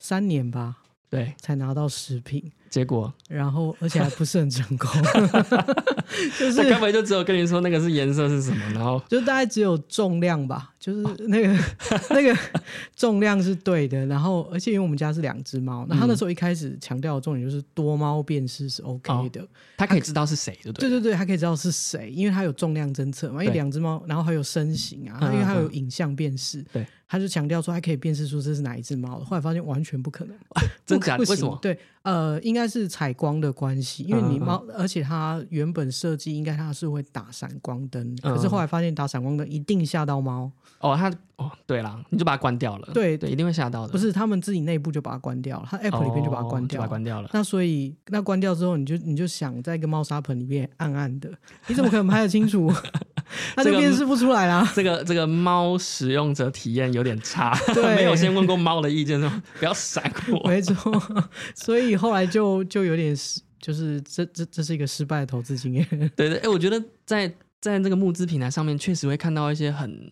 [0.00, 0.76] 三年吧，
[1.08, 2.50] 对，才拿到食品。
[2.72, 3.12] 结果？
[3.28, 4.88] 然后而且还不是很成功，
[6.38, 11.54] 就是他该不会就只有跟你说那个是颜色是什么，然后就大概只有重量吧，就是那个、
[12.10, 12.36] 那个
[12.96, 20.88] 重量是对的，然后而且因为我们家是两只猫，那他那时候一开始强调的重点就是多猫辨识是 OK 的，他可以知道是谁，对不对？
[20.88, 30.34] 对对对，他可以知道是谁，因为他有重量侦测嘛，因为两只猫，然后还有身形啊，嗯因为它嗯有影像辨识，对，他就强调说还可以辨识出这是哪一只猫，后来发现完全不可能，
[30.86, 46.82] 真假的为什么行对，呃，应该是采光的关系，因为你猫，而且它原本设计应该它是会打闪光灯，嗯可是后来发现打闪光灯一定吓到猫，哦，它哦，对啦，你就把它关掉了，对对，一定会吓到的，不是他们自己内部就把它关掉了，它 app 里面就把它关哦掉了。
[46.82, 47.28] 把它关掉了。
[47.34, 51.30] 那所以，那关掉之后，你就你就想在一个猫砂盆里面暗暗的，
[51.66, 52.72] 你怎么可能拍得清楚？
[53.56, 54.68] 那这个就辨识不出来啦。
[54.74, 60.48] 这个这个猫使用者体验有点差， 对没有先问过猫的意见，说不要闪我。
[60.48, 60.92] 没错，
[61.54, 65.86] 所以后来就就有点失，就是这这这是一个失败的投资经验。
[66.16, 70.10] 对对，哎，我觉得在在这个募资平台上面，确实会看到一些很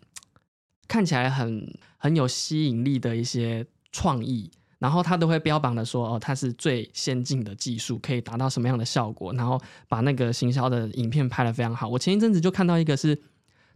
[0.87, 4.51] 看起来很很有吸引力的一些创意，
[4.81, 11.87] 然后他都会标榜的说，哦，它是最先进的技术，可以达到什么样的效果，然后把那个行销的影片拍得非常好。
[11.87, 13.21] 我前一阵子就看到一个是，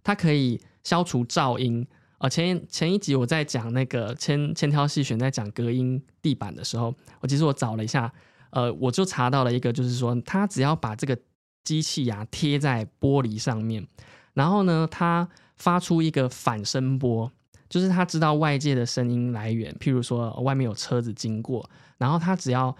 [0.03, 1.87] 它可以消除噪音。
[2.19, 8.11] 呃，前前一集我在讲那个千千挑细选，在讲隔音地板的时候，我其实我找了一下，
[8.51, 11.19] 呃，我就查到了一个，就是说，它只要把这个
[11.65, 13.87] 机器呀、贴在玻璃上面，
[14.33, 17.31] 然后呢，它发出一个反声波，
[17.69, 22.77] 就是他知道外界的声音来源，譬如说呃外面有车子经过，然后他只要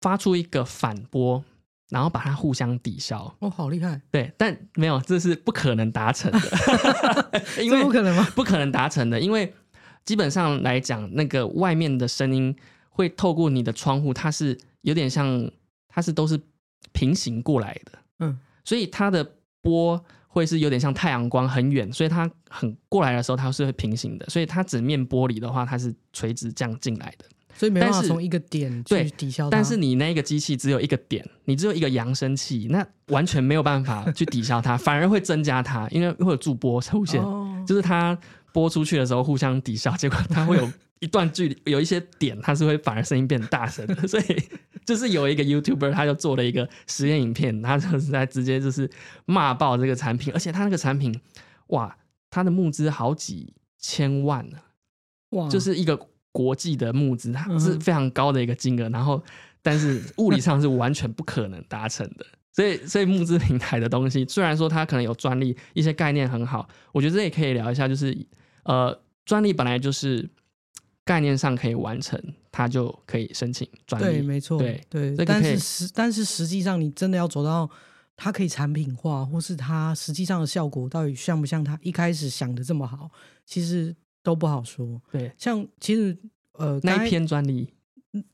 [0.00, 1.42] 发出一个反波，
[1.88, 3.34] 然后把它互相抵消。
[3.40, 4.00] 哦，好厉害！
[4.10, 6.38] 对，但没有，这是不可能达成的，
[7.62, 8.26] 因这为不可能吗？
[8.34, 9.52] 不可能达成的，因为
[10.04, 12.54] 基本上来讲，那个外面的声音
[12.90, 15.50] 会透过你的窗户，它是有点像，
[15.88, 16.40] 它是都是
[16.92, 20.04] 平行过来的，嗯，所以它的波
[20.36, 27.24] 会是有点像太阳光很远，所以它很过来的时候，它是会平行的，所以它整面玻璃的话，它是垂直这样进来的。
[27.54, 29.50] 所以没办法从一个点去对抵消它。
[29.50, 37.18] 但是你那个机器只有一个点，你只有一个扬声器，那完全没有办法去抵消它， 反而会增加它，因为会有驻波出现。
[37.22, 38.18] 哦，就是它
[38.52, 44.24] 播出去的时候互相抵消，结果它会有一段距离，有一些点它是会反而声音变大声的，所以
[44.86, 48.88] 就是有一个 YouTuber 他就做了一个实验影片，他就是在直接就是
[49.26, 51.14] 骂爆这个产品，而且他那个产品
[51.66, 51.94] 哇，
[52.30, 54.56] 他的募资好几千万呢、
[55.30, 59.22] 哇，就是一个国际的募资，它嗯是非常高的一个金额，然后
[59.60, 62.24] 但是物理上是完全不可能达成的。
[62.56, 68.16] 所以，所以募资平台的东西，虽然说它可能有专利，一些概念很好，我觉得这也可以聊一下，就是
[68.62, 70.26] 呃，专利本来就是
[71.06, 74.26] 概念上可以完成，他就可以申请专利对，利。
[74.26, 75.10] 没错，对对。
[75.12, 77.70] 这个但是实但是实际上，你真的要走到
[78.16, 83.08] 它可以产品化，或是它实际上的效果到底像不像他一开始想的这么好，
[83.46, 85.00] 其实都不好说。
[85.12, 86.18] 对，像其实
[86.54, 87.72] 呃，那一篇专利，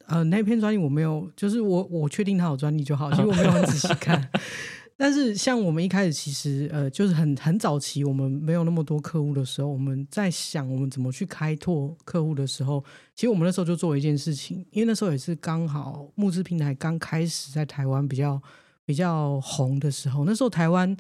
[0.07, 4.31] 呃那篇专利我没有，就是我我确定它有专利就好，其实我没有很仔细看。
[5.03, 12.85] 但是像我们一开始其实呃就是很很早期，我们没有那么多客户的时候，我们在想我们怎么去开拓客户的时候，
[13.17, 18.41] 其实我们那时候就做了一件事情，因为那时候也是刚好募资平台刚开始在台湾比较
[18.85, 20.97] 比较红的时候，那时候台湾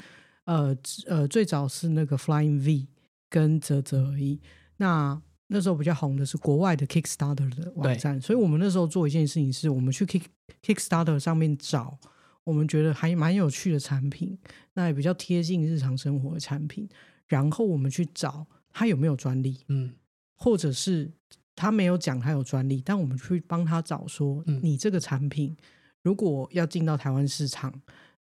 [0.47, 2.89] 呃呃最早是那个 Flying V
[3.31, 4.41] 跟泽泽而已，
[4.79, 10.23] 那那时候比较红的是国外的 Kickstarter 的网站，所以我们那时候做一件事情是，我们去 Kick
[10.61, 11.97] Kickstarter 上面找
[12.45, 14.39] 我们觉得还蛮有趣的产品，
[14.75, 16.89] 那也比较贴近日常生活的产品，
[17.27, 19.93] 然后我们去找它有没有专利，嗯，
[20.37, 21.11] 或者是
[21.55, 25.57] 他没有讲他有专利，但我们去帮他找说，嗯你这个产品
[26.03, 27.73] 如果要进到台湾市场，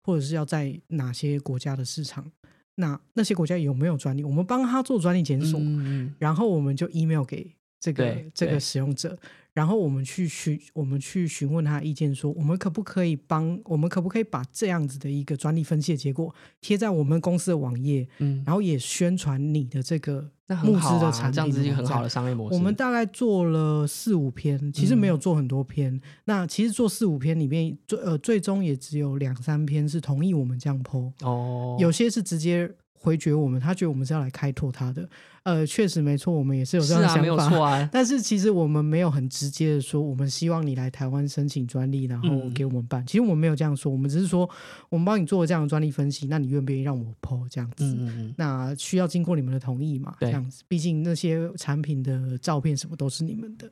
[0.03, 2.31] 或者是要在哪些国家的市场，
[2.75, 4.25] 那那些国家有没有专利？
[4.25, 9.19] 我们帮他做专利检索，嗯嗯然后我们就 email 给这个这个使用者，
[9.53, 22.57] 然后我们去询我们去询问他的意见说我们可不可以帮我们可不可以把这样子的一个专利分析的结果贴在我们公司的网页，嗯，然后也宣传你的这个那募很好啊，资的产品这样子一个很好的商业模式。
[22.57, 26.01] 我们大概做了四五篇，其实没有嗯做很多篇。
[26.25, 32.71] 那其实做四五篇里面，最呃最终也只有两三篇是同意我们这样剖，哦，有些是直接
[33.03, 35.09] 回绝我们，他觉得我们是要来开拓他的。
[35.43, 37.57] 呃，确实没错，我们也是有这是啊，没有样的想法。
[37.57, 43.05] 错啊， 但是其实我们没有很直接的说，我们希望你来台湾申请专利，然后嗯给我们办。
[43.07, 44.49] 其实我们没有这样说，我们只是说
[44.91, 47.85] 我们帮你做了这样的专利分析，那你愿不愿意让我剖这样子？
[47.85, 50.15] 嗯嗯嗯，那需要经过你们的同意嘛？
[50.21, 53.69] 这样子，毕竟那些产品的照片什么都是你们的。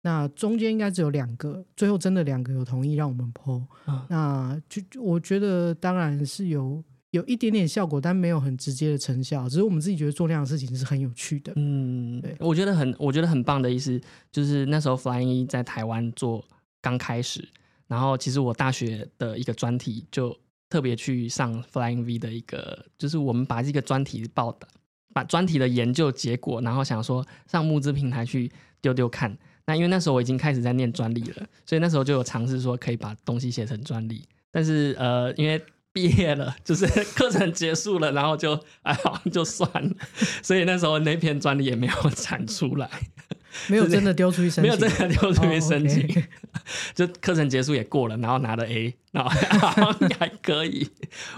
[0.00, 11.52] 那中间应该只有两个，最后真的两个有同意让我们 PO，、嗯那就就我觉得当然是有有一点点效果，但没有很直接的成效，只是我们自己觉得做那样的事情是很有趣的。
[11.56, 16.44] 嗯对，我觉得很，我觉得很棒的意思就是那时候 Flying 一在台湾做
[16.82, 17.48] 刚开始，
[17.86, 20.36] 然后其实我大学的一个专题就
[20.68, 24.68] 特别去上 Flying V 的一个，就是我们把这个专题报的，
[25.14, 29.34] 把专题的研究结果，然后想说上募资平台去丢丢看。
[29.64, 35.62] 那因为那时候我已经开始在念专利了，所以那时候就有尝试说可以把东西写成专利，但是呃，因为
[35.98, 39.90] 毕业了，就是课程结束了，然后就哎好就算了，
[40.42, 42.88] 所以那时候那篇专利也没有产出来，
[43.66, 46.24] 没有真的丢出去申请，没有真的丢出去申请，哦，OK。
[46.94, 49.30] 就课程结束也过了，然后拿了 A，然后
[50.20, 50.88] 还可以。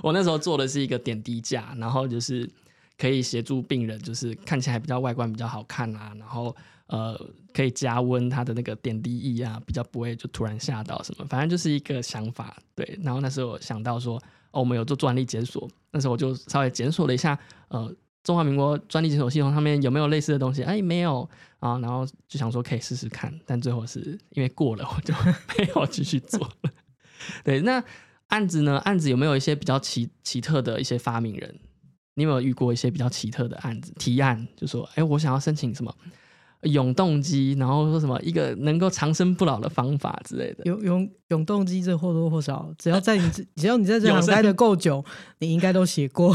[0.03, 2.47] 我那时候做的是一个点滴架，然后就是
[2.99, 6.55] 可以协助病人，就是看起来比较外观比较好看啊，然后
[6.89, 7.19] 呃
[7.55, 12.57] 可以加温它的那个点滴液啊，比较不会就突然吓到什么，反正就是一个想法。
[12.75, 17.95] 对，然后那时候我想到说，哦，我们有做专利检索，那时候我就稍微检索了一下，呃。
[18.23, 20.63] 中华民国专利检索系统上面有没有类似的东西？
[20.63, 21.27] 哎，没有
[21.59, 23.99] 啊，然后就想说可以试试看，但最后是
[24.33, 25.15] 因为过了，我就
[25.57, 26.71] 没有继续做了。
[27.43, 27.83] 对，那
[28.27, 28.77] 案子呢？
[28.81, 31.59] 案子有没有一些比较奇奇特的一些发明人？
[32.13, 33.91] 你有没有遇过一些比较奇特的案子？
[33.99, 35.91] 提案就说，哎，我想要申请什么
[36.63, 40.65] 永动机，然后说什么一个能够长生不老的方法之类的。
[40.65, 45.03] 永永永动机这或多或少，只要在你 只要你在这行待的够久，
[45.39, 46.35] 你应该都写过。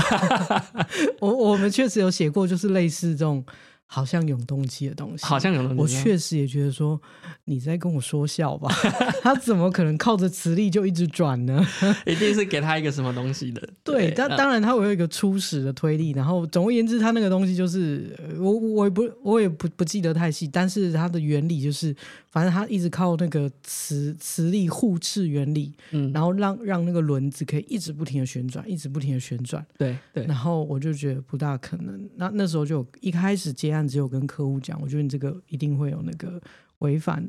[1.22, 3.46] 我我们确实有写过，就是类似这种
[3.88, 5.24] 好像永动机的东西。
[5.26, 7.00] 好像永动机我确实也觉得说
[7.46, 8.70] 你在跟我说笑吧，
[9.22, 11.66] 他怎么可能靠着磁力就一直转呢？
[12.06, 13.62] 一定是给他一个什么东西的。
[13.84, 21.96] 对，但嗯当然他会有一个初始的推力，然后总而言之，他那个东西就是呃我我也不我也不不记得太细，但是它的原理就是，
[22.36, 29.66] 反正它一直靠那个磁磁力互斥原理，嗯，然后让让那个轮子可以一直不停的旋转，一直不停的旋转。
[29.78, 32.10] 对对然后我就觉得不大可能。
[32.18, 36.42] 那那时候就一开始接案只有跟客户讲，我觉得你这个一定会有那个
[36.80, 37.26] 违反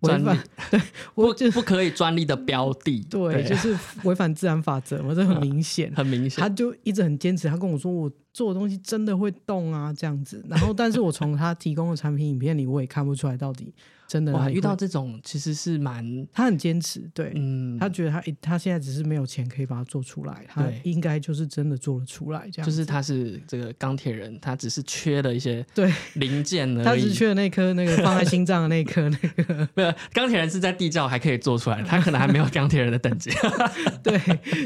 [0.00, 0.38] 违反，
[0.70, 0.78] 对
[1.14, 3.00] 我不就不可以专利的标的。
[3.08, 5.90] 对，就是违反自然法则嘛，这很明显。
[5.96, 6.50] 很明显他。
[6.50, 10.44] 就一直很坚持，他跟我说我做的东西真的会动啊，这样子。
[10.50, 13.72] 然后，但是我从他提供的产品影片里，我也看不出来到底
[14.10, 26.84] 真的遇到这种其实是蛮他很坚持，对、嗯，他觉得他他现在只是没有钱可以把它做出来，他应该就是真的做了出来，这样就是他是这个钢铁人，他只是缺了一些对，零件 而已。
[26.84, 33.30] 他只是缺了那颗那个放在心脏的那颗那个， 没有钢铁人是在地窖还可以做出来，他可能还没有钢铁人的等级。
[34.02, 34.18] 对，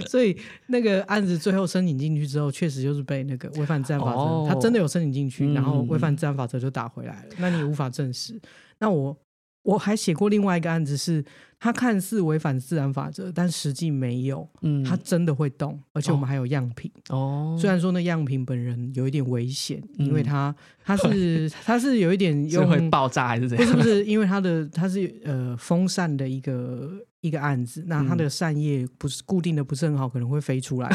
[0.09, 0.35] 所以
[0.69, 8.41] 那个案子最后申请进去之后，确实就是被那个违反自然法则，哦他真的有申请进去，然后嗯违反自然法则就打回来了，那你无法证实。
[8.79, 9.17] 那我
[9.65, 11.25] 我还写过另外一个案子是，
[11.59, 16.91] 它看似违反自然法则，但实际没有，嗯，它真的会动，而且我们还有样品。
[17.09, 23.67] 哦，虽然说那样品本人有一点危险，因为嗯他他是 它是有一点是用会爆炸还是怎样？
[23.67, 26.91] 不是不是， 因为它的它是呃风扇的一个
[27.23, 30.95] 一个案子，那它的扇叶不是固定的不是很好，可能会飞出来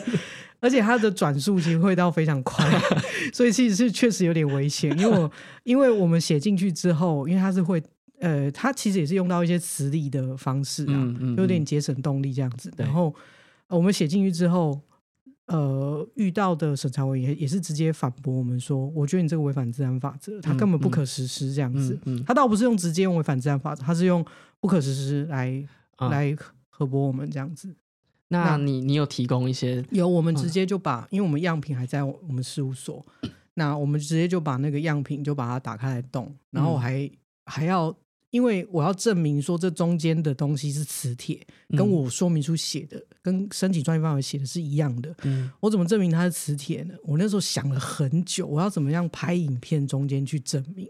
[0.60, 2.68] 而且它的转速其实会到非常快，
[3.32, 4.90] 所以其实是确实有点危险。
[4.98, 5.32] 因为我
[5.64, 7.82] 因为我们写进去之后，因为它是会
[8.20, 12.72] 呃，它其实也是用到一些磁力的方式啊，嗯嗯有点节省动力这样子。
[12.76, 13.14] 然后、
[13.66, 14.80] 呃我们写进去之后。
[15.46, 21.98] 呃，遇到的审查委员也是直接反驳我们说，我觉得你这个违反自然法则，它嗯根本不嗯可实施这样子。
[22.04, 24.24] 嗯嗯他倒不是用直接用违反自然法则，他是用
[24.60, 25.60] 不可实施来、
[25.96, 26.36] 啊来
[26.68, 27.74] 核驳我们这样子。
[28.28, 33.04] 那那你你有提供一些有，我们直接就把，因为我们样品还在我们事务所，
[33.54, 37.10] 那我们直接就把那个样品就把它打开来动，然后我还、
[37.46, 37.92] 还要，
[38.30, 45.14] 因为我要证明说这中间的东西是磁铁，跟嗯我说明书写的、跟申请专利范围写的是一样的。
[45.24, 46.94] 嗯我怎么证明它是磁铁呢？
[47.04, 50.88] 我那时候想了很久，我要怎么样拍影片中间去证明，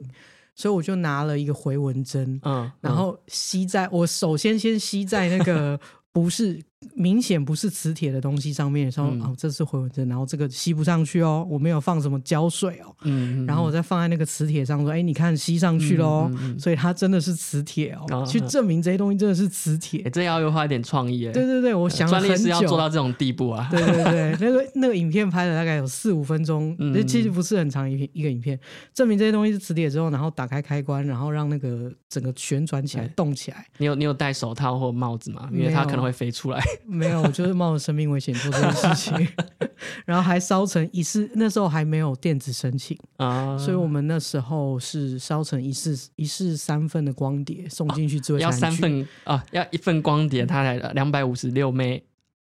[0.55, 5.80] 所以我就拿了一个回纹针，嗯，然后吸在我首先先吸在那个
[6.12, 6.62] 不是
[6.95, 9.20] 明显不是磁铁的东西上面，说、嗯。
[9.22, 18.26] 哦这是回纹针，然后这个吸不上去哦，我没有放什么胶水哦，嗯，嗯然后我再放在那个磁铁上说，哎你看吸上去喽，所以它真的是磁铁哦，哦。
[18.26, 20.03] 去证明这些东西真的是磁铁。
[20.05, 28.59] 哎 这要又花一点创意哎，对对对，我想专利是，要做到这种地步啊，对对对， 那个那个影片拍了大概有四五分钟，嗯那、其实不是很长一片一个影片，
[28.93, 33.66] 证明这些东西是磁铁之后，然后打开开关，然后让那个整个旋转起来、动起来。
[33.78, 35.49] 你有你有戴手套或帽子吗？
[35.53, 36.61] 因为它可能会飞出来。
[36.87, 39.29] 没有，我就是冒着生命危险做这件事情，
[40.05, 42.99] 然后还烧成一式，那时候还没有电子申请。
[43.16, 52.03] 啊，所以我们那时候是烧成一式一式三份的光碟送进去，智慧要三份啊，要一份光碟，它才两百五十六枚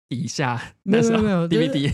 [0.09, 1.93] 以下，没有没有 DVD。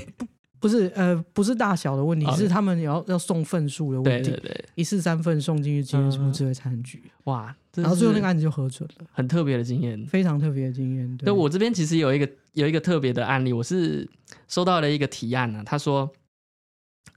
[0.58, 4.30] 不是呃，不是大小的问题，是他们要要送份数的问题。
[4.30, 7.02] 对对对，一次三份送进去，今天什么智慧餐具？
[7.24, 7.54] 哇！
[7.74, 11.16] 然后最后那个案子就核准了，很特别的经验，非常特别的经验。
[11.18, 14.08] 对，我这边其实有一个有一个特别的案例，我是
[14.48, 15.62] 收到了一个提案呢。
[15.64, 16.10] 他说，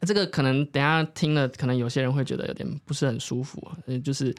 [0.01, 3.65] 这个可能等下听了，可能有些人会觉得有点不是很舒服。
[3.85, 4.35] 嗯，就是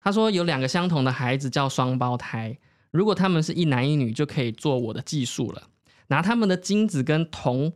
[0.00, 2.56] 他说有两个相同的孩子叫双胞胎，
[2.92, 5.64] 如果他们是一男一女，就可以做我的技术了，
[6.06, 7.72] 拿他们的精子跟同。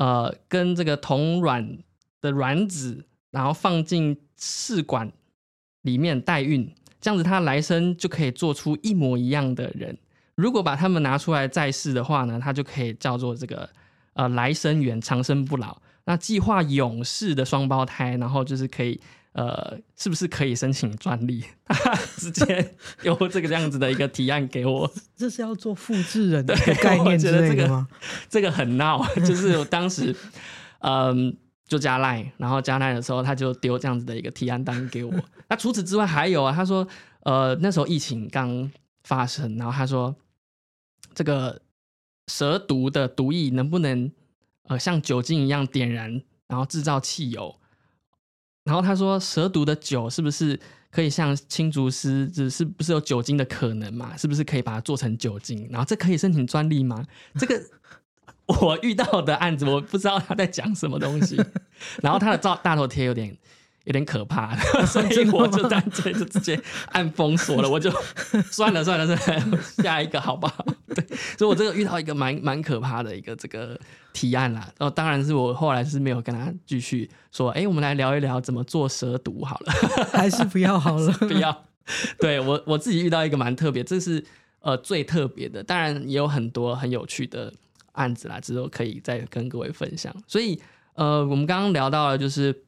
[0.00, 1.76] 呃，跟这个同卵
[2.22, 5.12] 的卵子，然后放进试管
[5.82, 9.98] 里面代孕，这样子他来生就可以做出一模一样的人。
[10.36, 13.68] 如果把他们拿出来再试的话呢，他就可以叫做这个
[14.14, 15.82] 呃来生缘长生不老。
[16.06, 18.98] 那计划永世的双胞胎，然后就是可以。
[19.32, 21.44] 呃，是不是可以申请专利？
[22.18, 27.86] 直接有这个这样子的一个提案给我， 这是要做复制人的概念之类的吗？
[28.28, 30.14] 这个很闹， 就是我当时
[30.80, 31.36] 嗯
[31.68, 35.14] 就加赖，然后加赖的时候他就丢这样子的一个提案单给我。
[35.48, 36.86] 那除此之外还有啊，他说
[37.22, 38.70] 呃那时候疫情刚
[39.04, 40.14] 发生，然后他说
[41.14, 41.62] 这个
[42.26, 44.10] 蛇毒的毒液能不能
[44.64, 47.59] 呃像酒精一样点燃，然后制造汽油？
[48.64, 50.58] 然后他说，蛇毒的酒是不是
[50.90, 54.16] 可以像青竹丝，只是不是有酒精的可能嘛？
[54.16, 55.66] 是不是可以把它做成酒精？
[55.70, 57.04] 然后这可以申请专利吗？
[57.38, 57.60] 这个
[58.46, 61.36] 我遇到的案子，我不知道他在讲什么东西。
[62.02, 63.36] 然后他的照大头贴有点。
[63.84, 64.54] 有点可怕，
[64.86, 66.60] 所以我就干脆就直接
[66.92, 67.68] 按封锁了。
[67.68, 67.90] 我就
[68.50, 70.64] 算了算了算了， 下一个好不好？
[70.94, 71.04] 对，
[71.38, 73.78] 所以我这个遇到一个蛮蛮可怕的一个这个
[74.12, 74.60] 提案啦。
[74.76, 79.72] 然后当然是我后来是没有跟他继续说，哎，我们来聊一聊怎么做蛇毒好了，
[80.12, 81.64] 还是不要好了，不要。
[82.18, 84.22] 对我我自己遇到一个蛮特别，这是
[84.60, 85.62] 呃最特别的。
[85.62, 87.52] 当然也有很多很有趣的
[87.92, 90.14] 案子啦，之后可以再跟各位分享。
[90.26, 90.60] 所以
[90.94, 92.64] 呃，我们刚刚聊到了就是。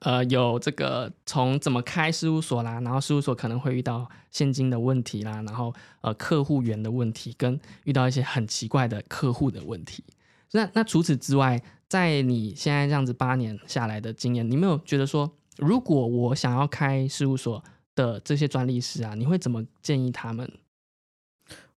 [0.00, 10.04] 呃，有这个从怎么开事务所啦，然后事务所可能会遇到现金的问题啦，然后呃客户源的问题，跟遇到一些很奇怪的客户的问题。
[10.52, 20.50] 那那除此之外，在你现在这样子八年下来的经验，你没有觉得说，如果我想要开事务所的这些专利师啊，你会怎么建议他们？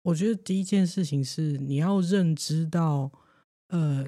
[0.02, 3.12] 我觉得第一件事情是你要认知到，
[3.68, 4.04] 呃，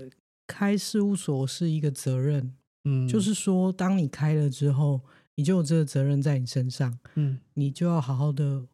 [0.47, 2.55] 开事务所是一个责任。
[2.85, 5.01] 嗯，就是说，当你开了之后，
[5.35, 8.67] 你就有这个责任在你身上，嗯，你就要好好的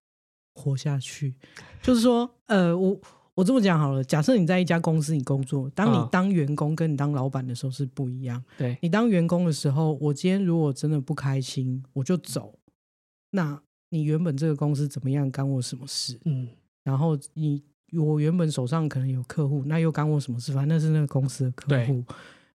[0.54, 1.34] 活下去。
[1.82, 3.00] 就是说，呃，我
[3.34, 8.42] 我这么讲好了，假设你在一家公司你工作，当你当员工跟你当老板的时候是不一样。
[8.56, 12.58] 对你当员工的时候，我今天如果真的不开心，我就走。
[13.30, 16.18] 那你原本这个公司怎么样，干我什么事？
[16.24, 16.48] 嗯，
[16.84, 20.52] 然后你我原本手上可能有客户，那又干我什么事？
[20.52, 22.04] 反正那是那个公司的客户。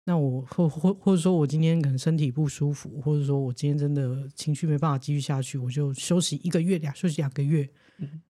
[0.05, 7.69] 那我或或或者说，我今天可能身体不舒服，或者说我今天真的情绪没办法继续下去，我就休息一个月两，休息两个月，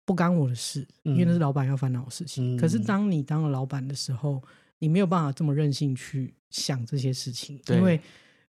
[0.03, 2.57] 不干我的事，因为那是老板要烦恼的事情。
[2.57, 4.41] 可是当你当了老板的时候，
[4.80, 8.01] 你没有办法这么任性去想这些事情，因为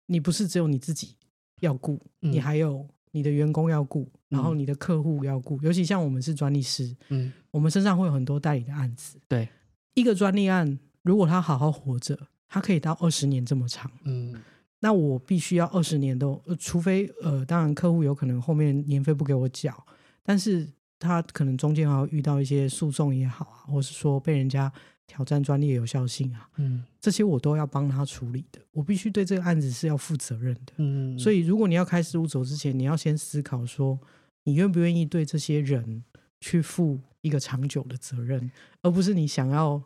[0.06, 1.14] 你不是只有你自己
[1.60, 5.60] 要顾，你还有你的员工要顾，然后你的客户要顾。
[5.62, 9.20] 尤其像我们是专利师，嗯，我们身上会有很多代理的案子。
[9.28, 9.48] 对，
[9.94, 12.18] 一个专利案，如果他好好活着。
[12.52, 14.38] 它可以到二十年这么长，嗯，
[14.78, 19.74] 那我必须要二十年都，除非呃，当然客户有可能后面年费不给我缴，
[20.22, 24.70] 但是他可能中间还要遇到一些诉讼也好啊，或是说被人家
[25.06, 33.98] 挑战专利的有效性啊，嗯，这些我都要帮他处理的，我必须对这个案子是要负责任的，嗯，所以如果你要开事务所之前，你要先思考说，
[34.44, 36.04] 你愿不愿意对这些人
[36.38, 38.50] 去负一个长久的责任，
[38.82, 39.82] 而不是你想要。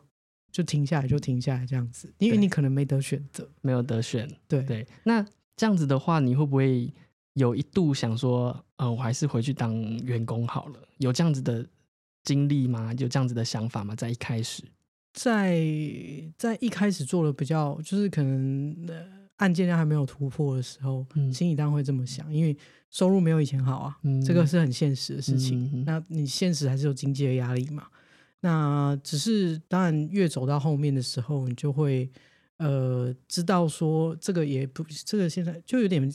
[0.57, 4.27] 就停下来，就停下来这样子，因为你可能没得选择，没有得选。
[4.47, 5.23] 对对，那
[5.55, 6.91] 这样子的话，你会不会
[7.33, 10.79] 有一度想说，呃，我还是回去当员工好了？
[10.97, 11.63] 有这样子的
[12.23, 12.91] 经历吗？
[12.97, 13.95] 有这样子的想法吗？
[13.95, 14.63] 在一开始，
[15.13, 15.63] 在
[16.35, 18.75] 在一开始做的比较，就是可能
[19.35, 22.57] 案件量还没有突破的时候，心里当然会这么想，因为
[22.89, 23.95] 收入没有以前好啊，
[24.25, 25.83] 这个是很现实的事情。
[25.85, 27.85] 那你现实还是有经济的压力嘛？
[28.41, 32.09] 那只是当然，越走到后面的时候，你就会
[32.57, 36.13] 呃知道说，这个也不，这个现在就有点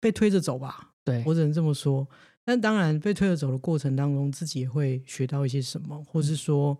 [0.00, 0.92] 被推着走吧。
[1.04, 2.08] 对我只能这么说。
[2.46, 6.76] 但当然，被推着走的过程当中，自己也会学到一些什么，或是说，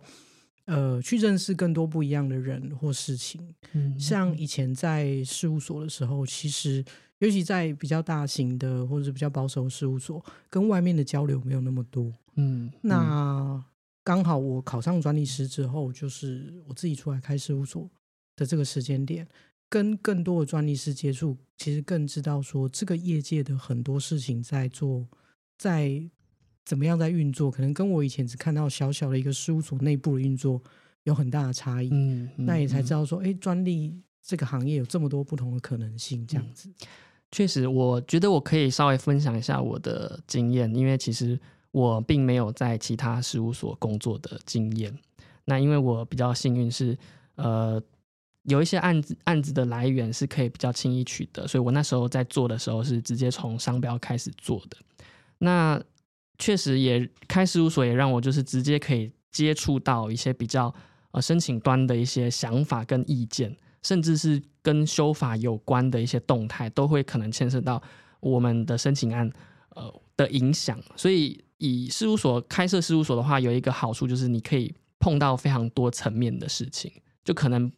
[0.65, 3.55] 呃去认识更多不一样的人或事情。
[3.73, 6.83] 嗯像以前在事务所的时候，其实
[7.19, 12.11] 尤其在比较大型的或者是比较保守的事务所，跟外面的交流没有那么多。
[12.35, 13.63] 嗯，那
[14.05, 17.89] 刚好我考上专利师之后，就是我自己出来开事务所
[18.35, 19.27] 的这个时间点，
[19.67, 25.07] 跟更多的专利师接触，其实更知道说这个业界的很多事情在做，
[25.57, 26.07] 在
[26.63, 30.61] 怎么样在运作，可能跟我以前只看到小小的一个事务所内部的运作
[31.03, 31.89] 有很大的差异。
[31.91, 32.99] 嗯，那也才知道。
[32.99, 36.69] 道说，哎，专利这个行业有这么多不同的可能性，这样子。
[37.31, 41.39] 确实，我觉得我可以稍微分享一下我的经验，因为其实
[41.75, 44.97] 我并没有在其他事务所工作的经验。
[45.43, 46.97] 那因为我比较幸运是，
[47.35, 47.81] 呃，
[48.43, 54.77] 有一些案子案子的来源是可以比较轻易取得，所以我那时候在做的时候是直接从商标开始做的。
[55.39, 55.77] 那
[56.39, 60.73] 确实也开事务所也让我就是直接可以接触到一些比较
[61.11, 63.53] 呃申请端的一些想法跟意见，
[63.83, 67.83] 甚至是跟修法有关的一些动态，都会可能牵涉到
[68.21, 69.29] 我们的申请案
[69.71, 70.81] 呃的影响。
[70.95, 76.91] 所以以事务所开设事务所的话，有一个好处就是你可以碰到非常多层面的事情，
[77.23, 77.71] 就可能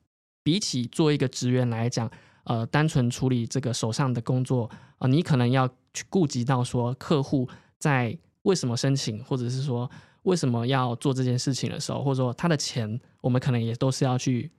[0.43, 2.09] 比起做一个职员来讲，
[2.43, 4.69] 呃，单纯处理这个手上的工作，
[4.99, 7.47] 呃，你可能要去顾及到说客户
[7.77, 9.89] 在为什么申请，或者是说
[10.23, 14.49] 为什么要做这件事情的时候，或者说他的钱，我们可能也都是要去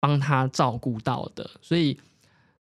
[0.00, 1.50] 帮他照顾到的。
[1.60, 1.98] 所以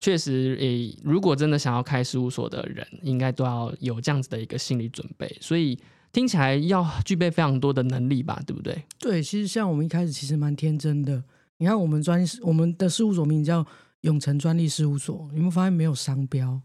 [0.01, 5.35] 确实，诶，如果真的想要开事务所的人，应该都要有这样子的一个心理准备。
[5.41, 5.79] 所以
[6.17, 8.83] 听起来要具备非常多的能力吧，对不对？
[8.99, 11.23] 对，其实像我们一开始其实蛮天真的。
[11.59, 13.63] 你看，我们专我们的事务所名叫
[14.01, 16.59] 永成专利事务所，你们发现没有商标？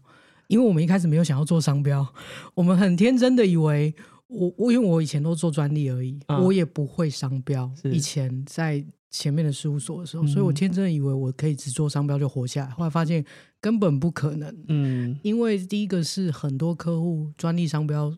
[0.46, 2.06] 因为我们一开始没有想要做商标，
[2.54, 3.94] 我们很天真的以为
[4.26, 7.70] 我我因为我以前都做专利而已，嗯我也不会商标。
[7.84, 13.22] 以前在前面的事务所的时候，所以我嗯天真的以为我可以只做商标就活下来，后来发现
[13.60, 14.64] 根本不可能。
[14.68, 18.16] 嗯，因为第一个是很多客户专利商标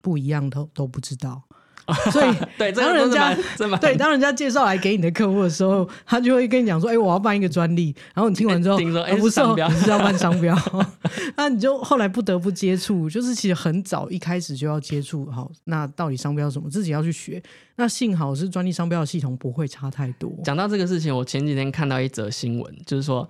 [0.00, 1.42] 不一样都都不知道，
[2.12, 3.36] 所以对，这当人家
[3.80, 10.56] 对，当人家介绍来给你的客户的时候，他就会跟你讲说：“哎、我要办一个专利。”然后你听完之后， 听说哎啊不是商标你是要办商标，
[11.36, 15.28] 那你就后来不得不接触，就是其实很早一开始就要接触。
[15.30, 16.70] 好，那到底商标什么？
[16.70, 17.42] 自己要去学。
[17.76, 20.30] 那幸好是专利商标的系统不会差太多。
[20.44, 23.28] 讲到这个事情，我前几天看到一则新闻，就是说，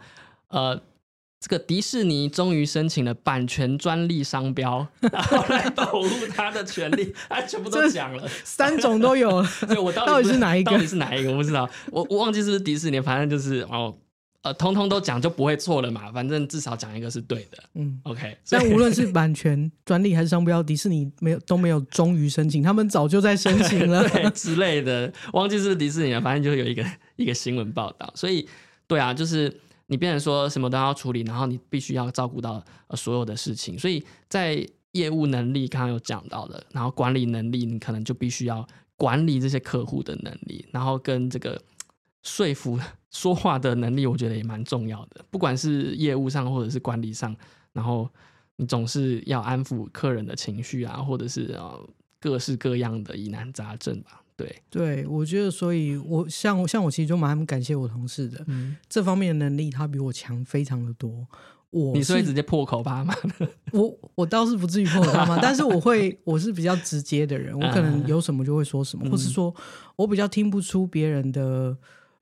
[0.49, 0.79] 呃，
[1.41, 8.29] 这个迪士尼终于申请了版权专利商标， 然后来保护它的权利， 它全部都讲了。
[8.45, 11.31] 三种都有， 所以我到底到底是哪一个到底是哪一个？
[11.31, 13.97] 我不知道，我我忘记是不是迪士尼，反正就是哦，
[14.43, 17.59] 呃，通通都讲就不会错了嘛，反正至少讲一个是对的。
[17.73, 17.99] 嗯。
[18.03, 24.07] OK，但无论是版权、专利还是商标，迪士尼没有都没有终于申请，他们早就在申请了。
[24.11, 26.85] 对之类的，忘记是不是迪士尼了，反正就有一个
[27.17, 28.13] 一个新闻报道。
[28.15, 28.47] 所以，
[28.87, 29.59] 对啊，就是
[29.91, 32.65] 你变成说什么都要处理，然后你必须要照顾到
[32.95, 38.65] 所有的事情，所以在业务能力刚刚有讲到的，然后管理能力，你可能就必须要
[38.97, 41.61] 管理这些客户的能力，然后跟这个
[42.23, 42.79] 说服
[43.11, 47.35] 说话的能力，我觉得也蛮重要的，不管是业务上或者是管理上，
[47.73, 48.09] 然后
[48.55, 51.89] 你总是要安抚客人的情绪啊，或者是呃
[52.21, 54.23] 各式各样的疑难杂症吧。
[54.41, 61.27] 对，对，我觉得，所以我像像我其实就蛮感谢我同事的，嗯，这方面的能力他比我强非常的多。
[61.71, 63.15] 我你是会直接破口吧吗？
[63.73, 69.55] 我我倒是不至于破口大骂，但是我会我是比较直接的人，我可能有什么就会说什么，嗯或是说
[69.95, 71.77] 我比较听不出别人的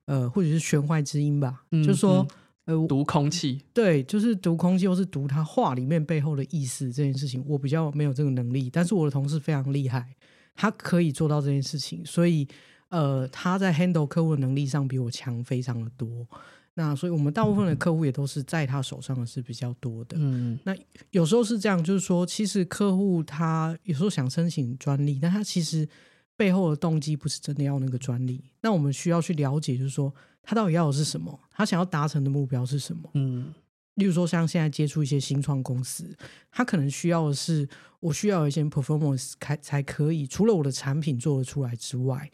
[0.05, 2.27] 呃或者是弦外之音吧，嗯就是说、
[2.67, 10.15] 呃我读空气，对，就是读空气或是读他话里面背后的意思这件事情，我比较没有这个能力，但是我的同事非常厉害，
[10.61, 12.47] 他可以做到这件事情，所以
[12.89, 16.27] 呃他在 handle 客户的能力上比我强非常的多。
[16.75, 20.17] 那所以我们大部分的客户也都是在他手上的是比较多的。
[20.19, 20.75] 嗯那
[21.11, 25.89] 有时候是这样，就是说，其实客户他有时候想申请专利，但他其实
[26.37, 28.43] 背后的动机不是真的要那个专利。
[28.61, 33.09] 那我们需要去了解，就是说他到底要的是什么，他想要达成的目标是什么。
[33.15, 33.53] 嗯
[33.99, 36.17] 例如说，像现在接触一些新创公司，
[36.53, 37.69] 他可能需要的是，
[37.99, 42.31] 我需要有一些 performance 才才可以，除了我的产品做得出来之外，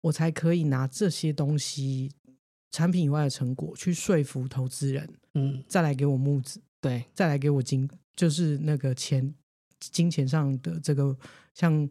[0.00, 2.10] 我才可以拿这些东西
[2.72, 9.32] 产品以外的成果去说服投资人，嗯，再来给我募资，对，再来给我金，就是那个钱，
[9.78, 11.16] 金钱上的这个
[11.54, 11.88] 像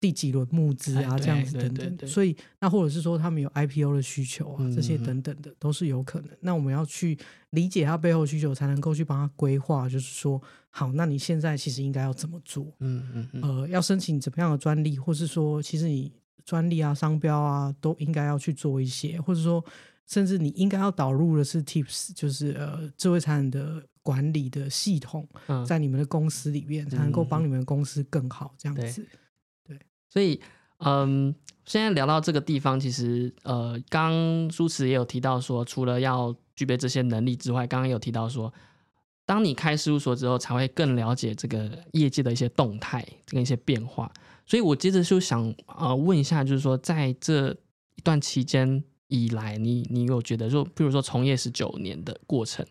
[0.00, 2.08] 第几轮募资啊这样子等等。
[2.08, 6.30] 所以那或者是说他们有 IPO 的需求啊，这些等等的都是有可能。
[6.40, 7.18] 那我们要去
[7.50, 10.40] 理解他背后的需求，才能够去帮他规划，就是说，
[10.70, 12.66] 好，那你现在其实应该要怎么做？
[12.80, 16.12] 嗯嗯嗯，呃，要申请怎么样的专利，或是说，其实你
[16.44, 19.64] 专利啊、商标啊，都应该要去做一些，或者说，
[20.06, 25.26] 甚至你应该要导入的是 Tips，就是呃智慧财产的管理的系统，
[25.66, 29.02] 在你们的公司里面，才能够帮你们公司更好这样子。
[29.02, 29.06] 对，
[30.16, 30.40] 所以
[30.78, 31.34] 嗯，
[31.66, 38.50] 现在聊到这个地方，其实呃，刚苏慈也有提到说，除了要具备这些能力之外，刚刚有提到说。
[39.26, 44.08] 当你开事务所之后，才会更了解这个业界的一些动态跟一些变化。
[44.46, 47.50] 所以我接着就想呃问一下，就是说在这
[47.96, 52.64] 一段期间以来，你你有觉得说，比如说从业十九年的过程，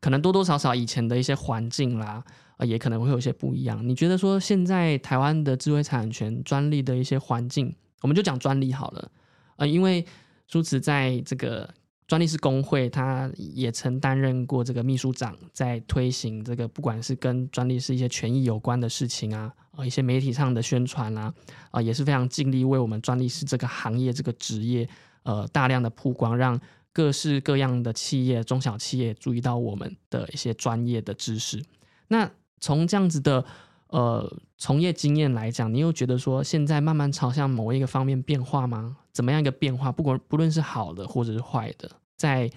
[0.00, 2.24] 可能多多少少以前的一些环境啦，
[2.64, 3.86] 也可能会有些不一样。
[3.86, 9.10] 你觉得说现在台湾的智慧产权专利的一些环境，我们就讲专利好了，
[9.56, 10.04] 呃，因为
[10.48, 11.68] 苏慈在这个。
[12.08, 21.32] 专利师工会，他也曾担任过这个秘书长，在推行这个不管是跟专利是一些权益有关的事情啊，啊一些媒体上的宣传啦，
[21.70, 24.86] 啊也是非常尽力为我们专利师这个行业这个职业，
[25.22, 26.60] 呃大量的曝光，让
[26.92, 31.62] 各式各样的企业、中小企业注意到我们的一些专业的知识。
[32.08, 32.30] 那
[32.62, 33.44] 从这样子的
[33.88, 38.96] 呃从业经验来讲，你又觉得说现在慢慢朝向某一个方面变化吗？
[39.12, 39.92] 怎么样一个变化？
[39.92, 42.50] 不管不论是好的或者是坏的，在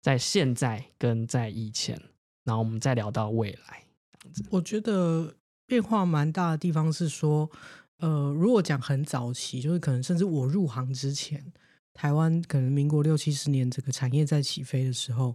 [0.00, 2.00] 在现在跟在以前，
[2.44, 3.82] 然后我们再聊到未来。
[4.50, 5.34] 我觉得
[5.66, 7.50] 变化蛮大的地方是说，
[7.98, 11.52] 呃，如果讲很早期，就是可能甚至我入行之前，
[11.94, 15.34] 台湾可能民国六七十年这个产业在起飞的时候，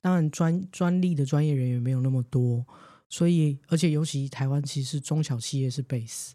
[0.00, 2.64] 当然专专利的专业人员没有那么多，
[3.08, 6.30] 所以而且尤其台湾其实中小企业是 base，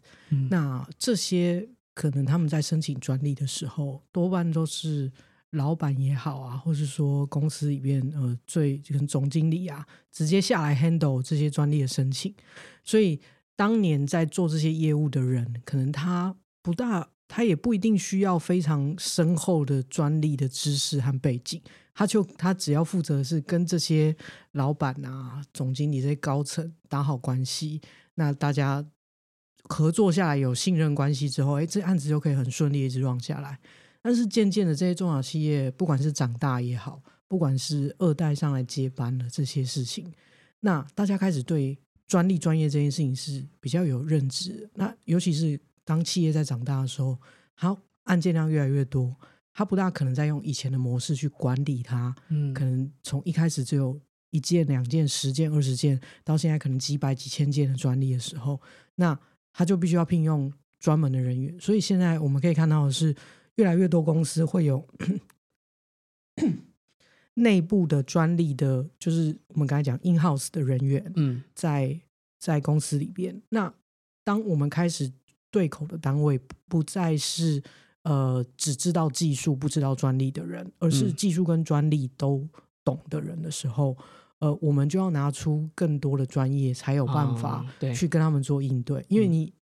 [0.50, 1.68] 那这些。
[1.96, 5.12] 可能他们在申请专利的时候，多半都是
[5.50, 12.34] 老板也好啊，或是说公司里边呃最跟总经理啊，直接下来 handle 这些专利的申请。
[12.82, 13.20] 所以
[13.54, 21.60] 当年在做这些业务的人，可能他不大，他也不一定需要非常深厚的专利的知识和背景，
[21.92, 24.14] 他就他只要负责是跟这些
[24.52, 27.80] 老板啊、总经理这些高层打好关系，
[28.14, 28.86] 那大家。
[29.66, 33.58] 合作下来有信任关系之后，哎，这案子就可以很顺利一直 run 下来。
[34.02, 40.12] 但是渐渐的，这些中小企业，不管是长大也好，不管是二代上来接班的这些事情，
[40.60, 44.68] 那大家开始对专利专业这件事情是比较有认知。
[44.74, 47.18] 那尤其是当企业在长大的时候，
[47.54, 49.14] 好案件量越来越多，
[49.52, 52.14] 他不大可能再用以前的模式去管理它。
[52.28, 58.60] 嗯，可能从一开始只有一件、两件、十件、二十件，到现在可能几百、几千件的专利的时候，
[58.96, 59.18] 那
[59.52, 63.14] 他就必须要聘用专门的人员，所以现在我们可以看到的是，
[63.54, 64.86] 越来越多公司会有
[67.34, 72.00] 内部的专利的，就是我们刚才讲 in house 的人员，嗯，在
[72.38, 73.40] 在公司里边。
[73.48, 73.72] 那
[74.24, 75.12] 当我们开始
[75.54, 77.62] 对口的单位不再是
[78.02, 82.44] 呃只知道技术不知道专利的人，而是技术跟专利都
[82.82, 83.96] 懂的人的时候。
[84.40, 89.02] 呃，我们就要拿出更多的专业，才有办法去跟他们做应对。
[89.08, 89.54] 因为你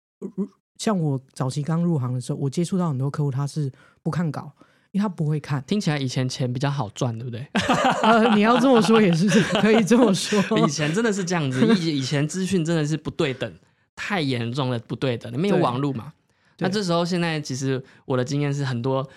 [0.78, 3.70] 像我早期刚入行的时候，我接触到很多客户，他是
[4.02, 4.50] 不看稿，
[4.90, 5.62] 因为他不会看。
[5.68, 7.46] 听起来以前钱比较好赚，对不对？
[8.02, 9.28] 呃，你要这么说也是
[9.60, 10.40] 可以这么说。
[10.66, 13.54] 以前真的是这样子，以以前资讯真的是不对等，
[14.02, 15.32] 太严重了，不对等。
[15.40, 16.12] 没有网络嘛？
[16.58, 19.08] 那这时候现在其实我的经验是，很多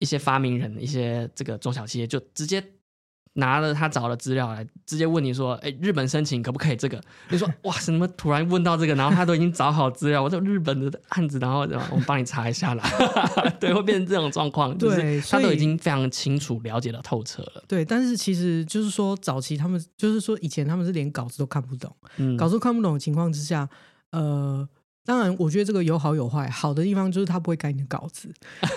[0.00, 2.62] 一些发明人，一些这个中小企业就直接。
[3.36, 7.02] 拿了他找的资料来，直接问你说：“哎，日本申请可不可以这个？”
[7.32, 12.84] 你说：“哇，什么突然问到这个？”然后他都已经找好资料，我说日本的案子，然后我们帮你查一下啦。
[13.58, 17.64] 对，会变成这种状况，就是他都已经非常清楚了解的透彻了。
[17.66, 21.96] 对，但是其实就是说，早期他们就是说，以前他们是连稿子都看不懂，
[22.36, 23.66] 稿子看不懂的情况之下，
[24.12, 24.66] 呃，
[25.04, 26.48] 当然，我觉得这个有好有坏。
[26.48, 28.32] 好的地方就是他不会改你的稿子，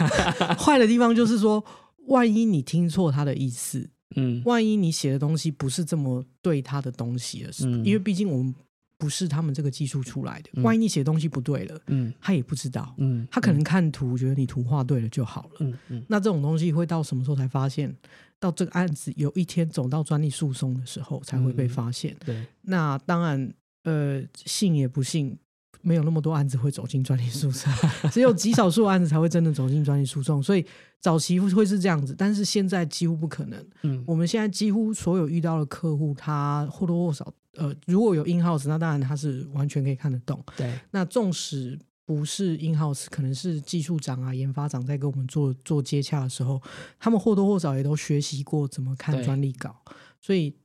[0.59, 1.63] 坏的地方就是说，
[2.07, 3.89] 万一你听错他的意思。
[4.15, 8.53] 嗯，万一你写的东西不是这么对他的东西了，是因为毕竟我们
[8.97, 10.61] 不是他们这个技术出来的。
[10.61, 16.05] 万一你写东西不对了，嗯，他也不知道，嗯，他可能看图觉得你图画对了就好了，嗯嗯。
[16.07, 17.93] 那这种东西会到什么时候才发现？
[18.39, 22.15] 到这个案子有一天走到专利诉讼的时候才会被发现。
[22.23, 23.51] 对，那当然，
[23.85, 25.39] 呃，信也不信。
[25.81, 27.71] 没有那么多案子会走进专利诉讼，
[28.11, 30.41] 只有极少数案子才会真的走进专利诉讼。
[30.41, 30.65] 所以
[30.99, 33.67] 早期会是这样子，但是现在几乎不可能。
[33.83, 40.43] 嗯，我们现在几乎所有遇到的客户，他或多或少，呃，如果有 in house，那当然他是完全可以看得懂。
[40.57, 46.59] 对，那纵使不是 in house，可能是技术长啊、研发长在跟我们做做接洽的时候，
[46.97, 49.79] 他们或多或少也都学习过怎么看专利稿。
[50.19, 50.55] 所以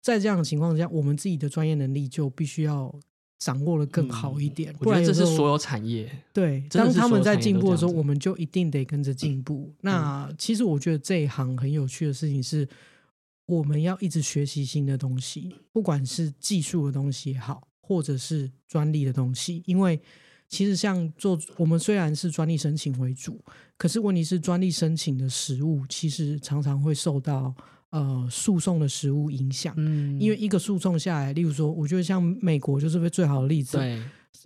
[0.00, 2.94] 在这样的情况下，我们自己的专业能力就必须要。
[3.42, 4.70] 掌握的更好一点。
[4.80, 9.72] 我觉得这是所有有产业对，当他们在进步的时候，我们就一定得跟着进步。
[9.80, 12.68] 那其实我觉得这一行很有趣的事情是，
[13.46, 19.98] 我们要一直学习新的东西，不管是技术的东西也好，或者是专利的东西，因为。
[20.50, 23.40] 其实像做我们虽然是专利申请为主，
[23.78, 27.54] 可是问题是专利申请的实务其实常常会受到
[27.90, 29.74] 呃诉讼的实务影响。
[29.76, 33.76] 嗯，因为一个诉讼下来，例如说，我觉得像美国就是最好的例子。
[33.76, 34.02] 对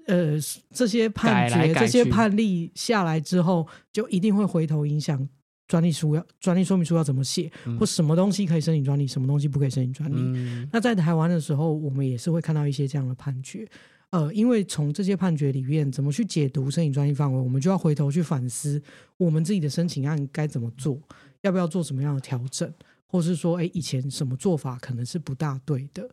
[0.07, 0.39] 呃，
[0.73, 5.27] 这些判决、改改这些判例下来之后，就一定会回头影响
[5.69, 10.17] 专利书要专利说明书要怎么写，或什么东西可以申请专利，什么东西不可以申请专利。
[10.19, 13.67] 嗯那在台湾的时候，我们也是会看到一些这样的判决。
[14.11, 18.83] 呃，因为从这些判决里面怎么去解读申请专利范围，我们就要回头去反思
[19.17, 20.99] 我们自己的申请案该怎么做，
[21.43, 22.73] 要不要做什么样的调整，
[23.07, 26.09] 或是说，哎，以前什么做法可能是不大对的，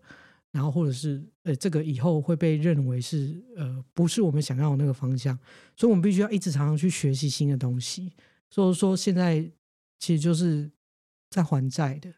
[0.52, 5.38] 然后或者是呃，这个以后会被认为是呃不是我们想要的那个方向，
[5.76, 8.12] 所以我们必须要一直常常去学习新的东西。
[8.50, 9.50] 所以说，现在
[9.98, 10.70] 其实就是
[11.30, 12.10] 在还债的，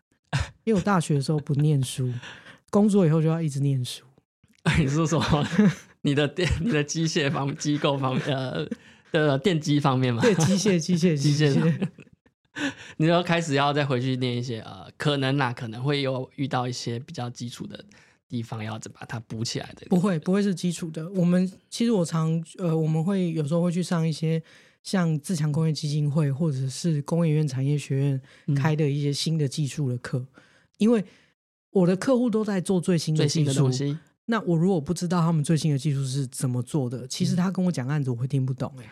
[0.63, 2.11] 因为我大学的时候不念书，
[2.69, 4.03] 工作以后就要一直念书。
[4.79, 5.21] 你是说
[6.01, 8.67] 你的电、你的机械方机构方面呃
[9.11, 10.21] 的电机方面吗？
[10.21, 11.87] 对，机械、机械、机械械。
[12.97, 17.83] 你要开始要再回去念一些呃，可能啦，可能会有遇到一些比较基础的
[18.27, 19.85] 地方，要把它补起来的。
[19.89, 21.09] 不会，不会是基础的。
[21.11, 24.41] 我们其实我常呃，我们会有时候会去上一些
[24.83, 30.25] 像自强工业基金会或者是工业院产业学院嗯开的一些新的技术的课，
[30.77, 31.03] 因为
[31.71, 38.85] 我的客户都在做最新的最新技术的东西，那我如果不知道他们最新的技术是怎么做的，其嗯实他跟我讲案子我会听不懂哎、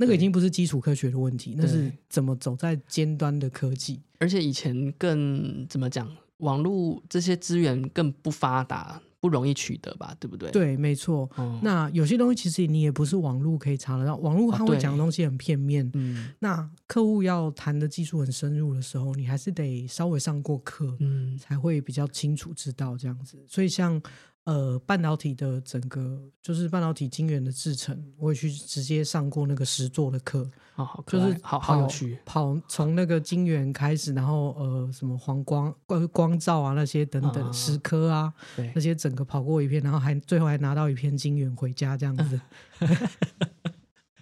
[0.00, 4.00] 那个已经不是基础科学的问题，那是怎么走在尖端的科技。
[4.18, 11.30] 而且以前更怎么讲，网络这些资源更不发达，不容易取得吧，对不对？，对，没错。
[11.36, 15.90] 哦、那有些东西其实你也不是网络可以查得到，网络他会讲的东西很片面。
[15.92, 23.38] 嗯那客户要谈的技术很深入的时候，你还是得稍微上过课，嗯才会比较清楚知道这样子。
[23.46, 24.00] 所以像
[24.44, 32.18] 呃半导体的整个就是半导体晶圆的制成，我也去直接上过那个实作的课，好，好，就是好好有跑趣。
[32.24, 42.40] 跑从那个晶圆开始，然后呃什么黄光光光照啊那些等等啊蚀刻啊那，些整个跑过一遍，然后还最后还拿到一片晶圆回家这样子，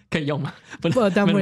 [0.09, 0.53] 可以用吗？
[0.81, 0.95] 不能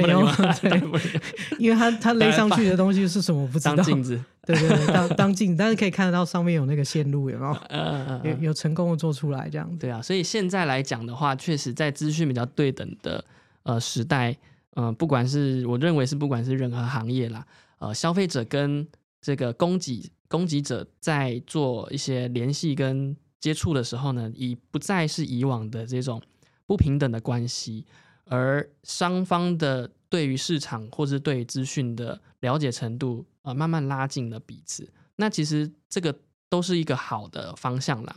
[0.08, 1.22] 用能吗对当然不能用
[1.58, 4.22] 因为它它勒上去的东西是什么我不知道当，镜子。
[4.46, 8.30] 对对对，当当镜，但是可以看得到上面有那个线路有没有？
[8.30, 9.76] 有有成功的做出来这样子。
[9.76, 13.22] 对啊，所以现在来讲的话，确实在资讯比较对等的
[13.64, 14.34] 呃时代，
[14.76, 17.44] 嗯，不管是我认为是不管是任何行业啦，
[17.78, 18.86] 呃，消费者跟
[19.20, 26.22] 这个供给供给者在做一些联系跟接触的时候呢，已不再是以往的这种
[26.66, 27.84] 不平等的关系，
[28.28, 34.88] 而双方的对于市场或是对于资讯的了解程度，呃，慢慢拉近了彼此。
[35.16, 36.14] 那其实这个
[36.48, 38.16] 都是一个好的方向啦。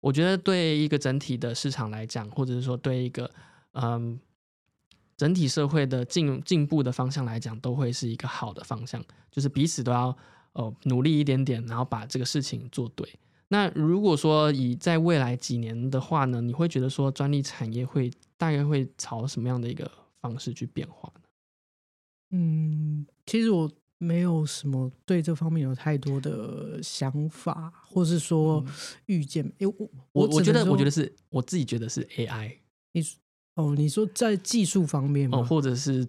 [0.00, 3.30] 我觉得对一个整体的市场来讲，或者是说对一个
[3.72, 4.18] 嗯
[5.16, 10.16] 整体社会的进进步的方向来讲，都会是一个好的方向，就是彼此都要
[10.54, 13.06] 呃努力一点点，然后把这个事情做对。
[13.52, 19.90] 那如果说以在未来几年的话呢，你会觉得说专利产业会大概会朝什么样的一个
[20.20, 21.20] 方式去变化呢？
[22.30, 28.64] 嗯，其实我没有什么对这方面有太多的想法，或是说
[29.06, 29.44] 预见。
[29.58, 32.56] 因为我嗯我我觉得我觉得是我自己觉得是 AI
[32.92, 33.02] 你
[33.56, 35.38] 哦，你说在技术方面吗？
[35.38, 36.06] 哦，或者是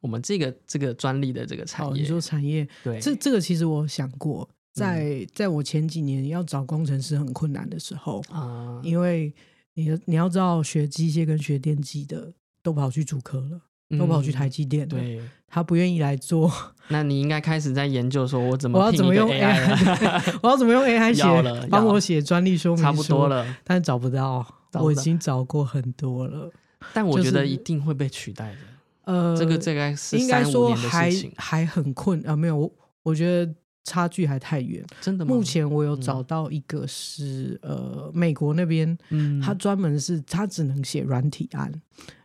[0.00, 4.48] 我们这个这个专利的这个产哦，业，你说产业，对这这个其实我想过，
[4.78, 9.32] 在在我前几年要找工程师很困难的时候，啊，因为
[9.74, 13.60] 你的你要知道，学机械跟学电机的都跑去主科了，
[13.98, 15.20] 都跑去台嗯积电了，对。
[15.50, 16.52] 他不愿意来做，
[16.88, 23.46] 那你应该开始在研究说，我怎么 我要怎么用 AI 我要怎么用 AI 写，帮我写专利说明差不多，了。
[23.64, 26.50] 但找不到，我已经找过很多了。
[26.92, 28.58] 但我觉得一定会被取代的。
[29.04, 32.70] 呃，这个这个是应该说还，还很困啊，没有，我
[33.04, 33.50] 我觉得
[33.84, 34.84] 差距还太远。
[35.00, 35.34] 真的吗？
[35.34, 41.72] 目前我有嗯找到一个是、呃美国那边，嗯，他专门是他只能写软体案。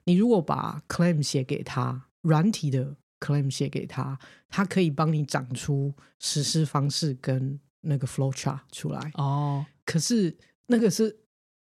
[0.06, 9.12] 你如果把 claim 写给他，软体的 claim 写给他，他可以帮你长出实施方式跟那个 flow chart 出来。
[9.16, 10.36] 哦，可是
[10.68, 11.16] 那个是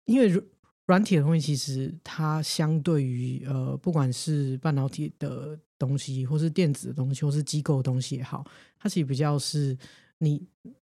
[0.05, 0.45] 因为软
[0.87, 8.45] 软体的东西，其实它相对于呃，不管是半导体的东西，或是电子的东西，或是机构的东西也好，
[8.81, 9.77] 它其实比较是
[10.17, 10.41] 你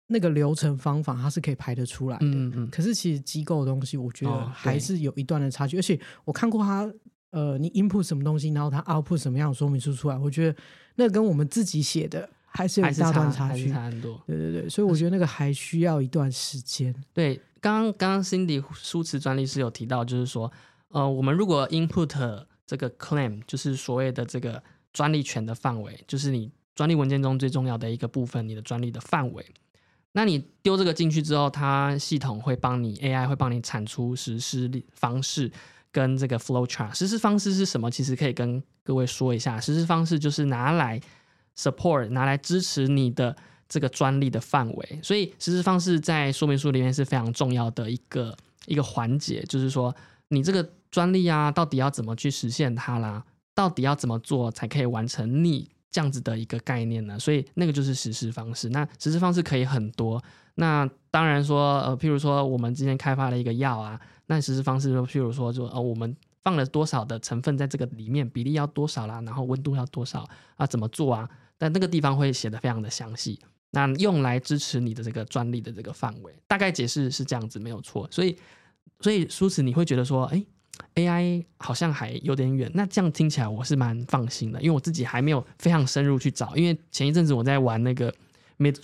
[0.08, 2.26] 那个流程方法它是可以排得出来的。
[2.26, 5.78] 嗯嗯可是其实机构的东西，我觉得哦还是有一段的差距。
[5.78, 6.92] 而且我看过它，
[7.32, 10.56] 呃，你 input 什么东西，然后它 output 什么样的说明书出来，我觉得
[10.96, 13.70] 那跟我们自己写的还是有一大段差距。
[13.70, 14.22] 差很多。
[14.28, 16.94] 对对对，所以我觉得那个还需要一段时间。
[17.14, 20.52] 对，刚刚刚刚 Cindy 书词专利是有提到，就是说，
[20.90, 29.46] 呃，我们如果 input 这个 claim，就是所谓的这个专利权的范围，就是你专利文件中最重要的一个部分，你的专利的范围。
[30.14, 35.52] 那你丢这个进去之后，它系统会帮你 AI 会帮你产出实施方式
[35.92, 36.94] 跟这个 flow chart。
[36.94, 37.90] 实施方式是什么？
[37.90, 41.02] 其实可以跟各位说一下，实施方式就是拿来
[41.58, 43.36] support 拿来支持你的
[43.68, 49.96] 这个专利的范围，所以实施方式在说明书里面是非常重要的一个一个环节，就是说
[50.28, 53.24] 你这个专利啊，到底要怎么去实现它啦？
[53.56, 57.18] 到底要怎么做才可以完成你这样子的一个概念呢？
[57.18, 58.68] 所以那个就是实施方式。
[58.70, 60.22] 那实施方式可以很多，
[60.56, 71.30] 那当然说呃，譬如说我们之前开发了一个药啊，那实施方式就譬如说就呃我们放了多少的成分在这个里面，比例要多少啦，然后温度要多少啊，怎么做啊？
[71.58, 73.40] 但那个地方会写的非常的详细。
[73.76, 78.08] 那用来支持你的这个专利的这个范围，大概解释是这样子，没有错。
[78.12, 78.38] 所以，
[79.00, 80.46] 所以舒词你会觉得说，哎
[80.96, 82.70] ，AI 好像还有点远。
[82.74, 86.56] 那这样听起来我是蛮放心的，因为我自己还没有非常深入去找。
[86.56, 88.14] 因为前一阵子我在玩那个
[88.60, 88.76] Mid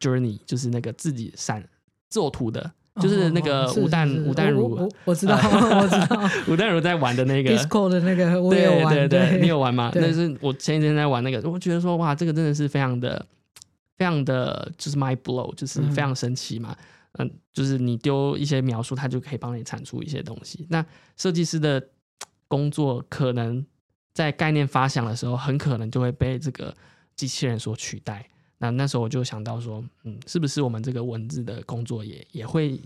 [0.00, 1.62] Journey，就是那个自己闪
[2.08, 2.70] 做图的，
[3.00, 5.36] 就是那个吴淡是是吴淡如我知道，
[5.80, 9.90] 我知道吴淡如在玩的那个 Discord 的那个我有玩，对对对，你有玩吗？
[9.92, 13.24] 对那是我前一阵在玩那个，我觉得说哇，这个真的是非常的、
[13.96, 16.76] 非常的，就是 my blow，就是嗯非常神奇嘛。
[16.78, 16.84] 嗯
[17.52, 20.66] 就是你丢一些描述，它就可以帮你产出一些东西。
[20.70, 20.84] 那
[21.16, 21.88] 设计师的
[22.48, 23.64] 工作可能
[24.12, 26.76] 在概念发想的时候，很可能就会被这个
[27.16, 28.28] 机器人所取代。
[28.58, 32.80] 那那时候我就想到说，嗯，是不是我们这个文字的工作也也会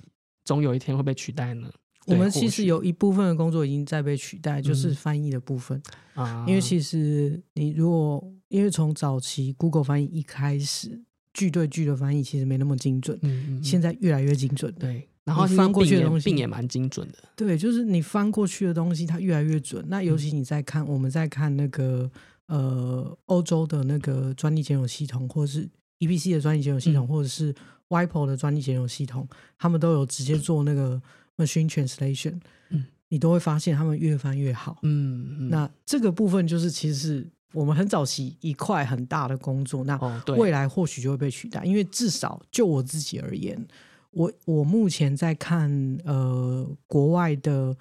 [0.45, 1.69] 总有一天会被取代呢？
[2.07, 5.83] 我们其实有一部分的工作已经在被取代，就是嗯翻译的部分。
[6.15, 11.03] 啊，因为其实你如果因为从早期 Google 翻译一开始，
[11.35, 14.73] 句对句的翻译其实没那么精准，嗯嗯嗯现在越来越精准。
[14.79, 17.19] 对，然后翻过去的东西并也蛮精准的。
[17.37, 19.85] 对，就是你翻过去的东西，它越来越准。
[19.89, 22.11] 那尤其你在看，我们在看那个
[22.47, 25.69] 呃欧洲的那个专利检有系统，或者是
[25.99, 27.55] EPC 的专利检有系统，嗯或者是
[27.89, 29.29] WIPO 的专利检有系统，
[29.59, 31.01] 他们都有直接做那个
[31.37, 34.79] machine translation，嗯你都会发现他们越翻越好。
[34.83, 39.97] 嗯，嗯那这个部分就是其实是我们很早期一块很大的工作，那
[40.37, 43.67] 未来或许就会被取代，因为至少就我自己而言，
[44.11, 45.71] 我我目前在看
[46.05, 47.77] 呃国外的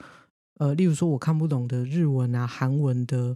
[0.60, 3.36] 呃，例如说我看不懂的日文啊、韩文的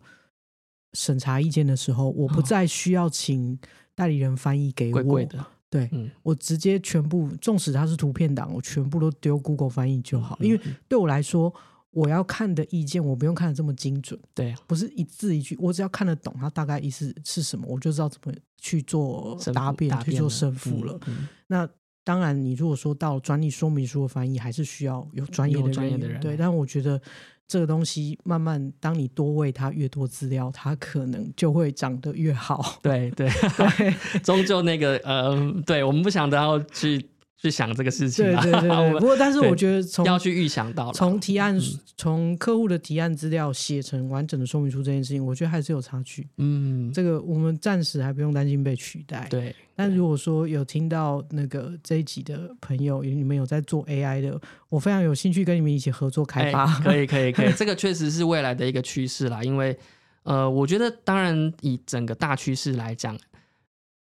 [0.93, 2.43] 审查意见的时候，我不哦。
[2.43, 3.59] 再需要请
[3.95, 10.75] 代理人翻译给我，贵贵的，对嗯，我直接全部，纵使它是图片档，我全部都丢 Google 翻译就好，因为嗯。
[10.87, 11.53] 对我来说。
[11.97, 18.31] 我要看的意见，我不用看的这么精准，对不是一字一句，我只要看得懂它大概意思是什么，我就知道怎么
[18.61, 20.93] 去做答辩、去做胜负了。
[21.07, 21.15] 嗯。
[21.21, 21.67] 嗯那
[22.03, 27.01] 当然，你如果说到专利说明书的翻译，还是需要有专业的有专业的人对但我觉得
[27.47, 32.79] 这个东西慢慢，当你多喂它越多资料，它可能就会长得越好。
[32.81, 33.27] 对对，
[33.57, 34.19] 对。
[34.19, 35.35] 终究那个呃，
[35.65, 37.03] 对我们不想都要去
[37.39, 38.93] 去想这个事情啦，对对对。
[38.99, 46.27] 不过，但是我觉得从要去预想到了，从提案嗯从客户的提案资料写成完整的说明书这件事情，我觉得还是有差距。
[46.37, 49.27] 嗯，这个我们暂时还不用担心被取代。
[49.29, 56.65] 对，但如果说有听到那个这一集的朋友，你们有在做 AI 的，我非常有兴趣跟你们一起合作开发。
[56.65, 59.43] 哎可以 可以可以，这个确实是未来的一个趋势啦。
[59.43, 59.77] 因为
[60.23, 63.17] 呃，我觉得当然以整个大趋势来讲，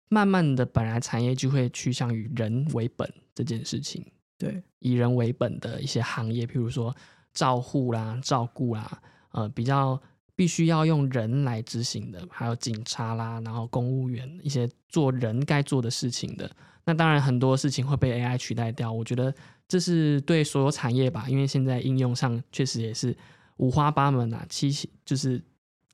[0.10, 4.06] 慢慢的本来产业就会趋向于人为本这件事情。
[4.38, 6.96] 对，以人为本的一些行业，譬如说
[7.34, 9.02] 照护啦、照顾啦，
[9.32, 10.00] 呃，比较
[10.36, 16.50] 必须要用人来执行的，还有警察啦，然后公务员一些做人该做的事情的。
[16.84, 19.34] 那当然很多事情会被 AI 取代掉，我觉得
[19.68, 23.16] 这是对所有产业吧，因为现在应用上确实也是
[23.58, 25.42] 五花八门啊，奇奇就是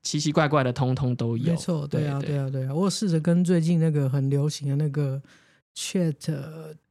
[0.04, 1.54] 奇奇怪怪的，通通都有。
[1.54, 2.74] 没错，对啊，对对啊，对啊。
[2.74, 5.22] 我试着跟最近那个很流行的那个
[5.76, 6.14] Chat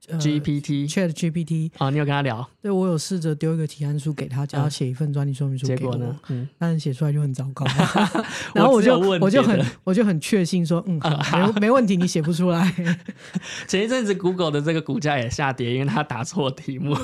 [0.08, 7.64] 呃 GPT Chat GPT，啊，你有跟他聊，对我有试着丢一个提案书给他，叫他嗯写一份专利说明书给我结果呢？，嗯，但是写出来就很糟糕。
[8.54, 12.74] 然后我就只有问我就很我就很确信说，嗯，好没没问题，你写不出来。
[13.68, 16.96] 前一阵子 Google 的这个股价也下跌，因为他打错题目。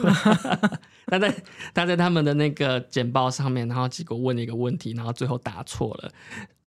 [1.07, 1.33] 他在
[1.73, 6.11] 他在他们的那个简报上面，然后结果问了一个问题，然后最后答错了。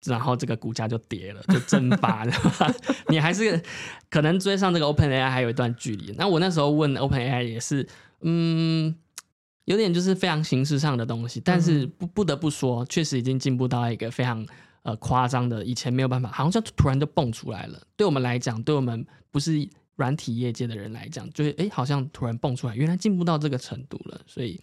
[0.04, 2.32] 然后这个股价就跌了，就蒸发了。
[3.08, 3.60] 你还是
[4.08, 6.14] 可能追上这个 Open AI 还有一段距离。
[6.16, 7.86] 那我那时候问 Open AI 也是，
[8.20, 8.94] 嗯，
[9.64, 14.46] 有点就是非常形式上的东西，但是不不得不说，确实已经进步到一个非常
[14.82, 17.82] 呃夸张的，以前没有办法，好像就突然就蹦出来了。
[17.96, 24.20] 对我们来讲，对我们不是软体业界的人来讲，就是哎，好像突然蹦出来，原来进步到这个程度了。
[24.26, 24.60] 所以，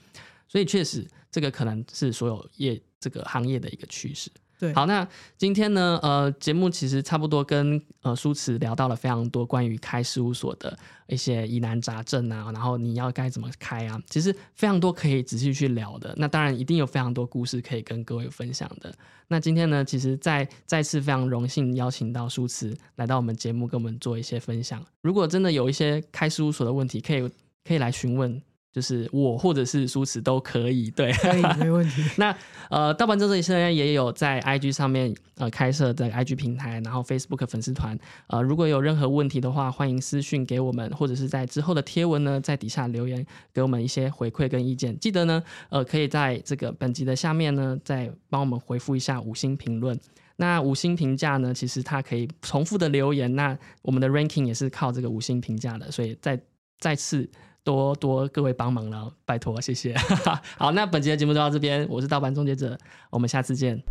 [0.48, 4.32] 所以确实这个可能是所有业这个行业的一个趋势。
[4.60, 10.78] 对，好，那今天呢，呃，节目其实差不多跟呃舒慈聊到了非常多关于开事务所的
[11.08, 16.14] 一些疑难杂症啊，然后你要该怎么开啊，其实非常多可以仔细去聊的。
[16.18, 18.94] 那当然一定有非常多故事可以跟各位分享的。
[19.28, 24.86] 那今天呢，其实再再次非常荣幸邀请到舒慈来到我们节目，跟我们做一些分享。
[25.02, 27.30] 如果真的有一些开事务所的问题，可以
[27.66, 28.42] 可以来询问。
[28.76, 32.04] 就是我或者是舒慈都可以，对，可以没问题。
[32.20, 32.36] 那
[32.70, 37.98] 呃，盗版这里现在也有在 IG 上面呃开设的 IG 平台，然后 Facebook 粉丝团。
[38.28, 45.00] 呃，如果有任何问题的话，欢迎私讯给我们，或者是在之后的贴文呢，在底下留言给我们一些回馈跟意见。
[45.00, 49.98] 记得呢，呃，可以在这个本集的下面呢，再帮我们回复一下五星评论。
[50.36, 53.34] 那五星评价呢，其实它可以重复的留言。
[53.38, 56.38] 那我们的 ranking 也是靠这个五星评价的，所以再
[56.78, 57.30] 再次。
[57.66, 59.94] 多多各位帮忙了，拜托，谢谢。
[60.56, 62.78] 好，那本期的节目就到这边，我是盗版终结者，
[63.10, 63.84] 我们下次见。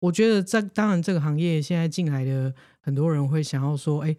[0.00, 4.14] 我觉得在当然这个行业现在进来的很多人会想要说，哎，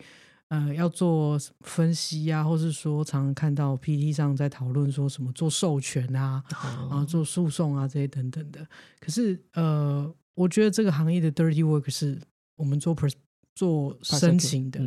[0.47, 6.41] 呃，要做分析啊，或是说常常看到 PT 上在讨论说什么做授权啊，
[6.89, 8.65] 啊，做诉讼啊这些等等的。
[9.01, 12.17] 可是呃，我觉得这个行业的 dirty work 是
[12.55, 13.13] 我们做 pers
[13.53, 14.79] 做申请的。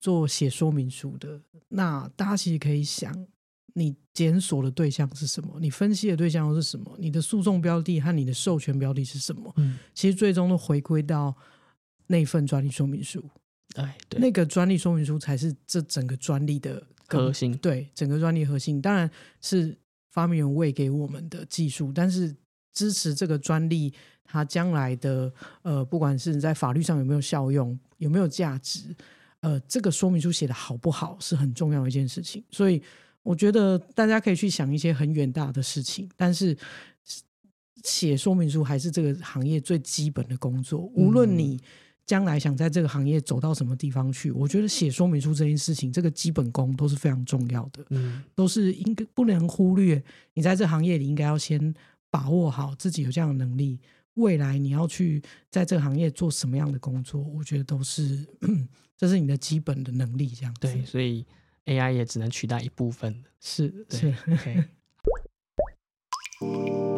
[0.00, 3.14] 做写说明书的，那大家其实可以想，
[3.74, 5.58] 你检索的对象是什么？
[5.60, 6.96] 你分析的对象又是什么？
[6.98, 9.52] 你的诉讼标的和你的授权标的是什么？
[9.58, 11.36] 嗯，其实最终都回归到
[12.06, 13.22] 那份专利说明书。
[13.74, 17.56] 哎，对，那个专利说明书才是这整个专利的核心。
[17.58, 19.08] 对，整个专利核心当然
[19.42, 19.78] 是
[20.10, 22.34] 发明人喂给我们的技术，但是
[22.72, 23.92] 支持这个专利
[24.24, 25.32] 它将来的
[25.62, 28.96] 呃，不管是在法律上有没有效用，有没有价值。
[29.40, 32.82] 呃，这个说明书写的好不好是很重要的一件事情，所以
[33.22, 36.54] 我觉得大家可以去想一些很远大的事情，但是
[37.82, 40.80] 写说明书还是这个行业最基本的工作。
[40.94, 41.58] 无论你
[42.04, 50.02] 将来想在这个行业走到什么地方去，我觉得写说明书这件事情，这个基本功都是非常重要的，嗯，都是应该不能忽略。
[50.34, 51.72] 你在这行业里应该要先
[52.10, 53.80] 把握好自己有这样的能力，
[54.14, 58.26] 未来你要去在这个行业做什么样的工作，我觉得都是。
[59.00, 61.24] 这是你的基本的能力，这样对，所以
[61.64, 64.14] AI 也只能取代一部分是是。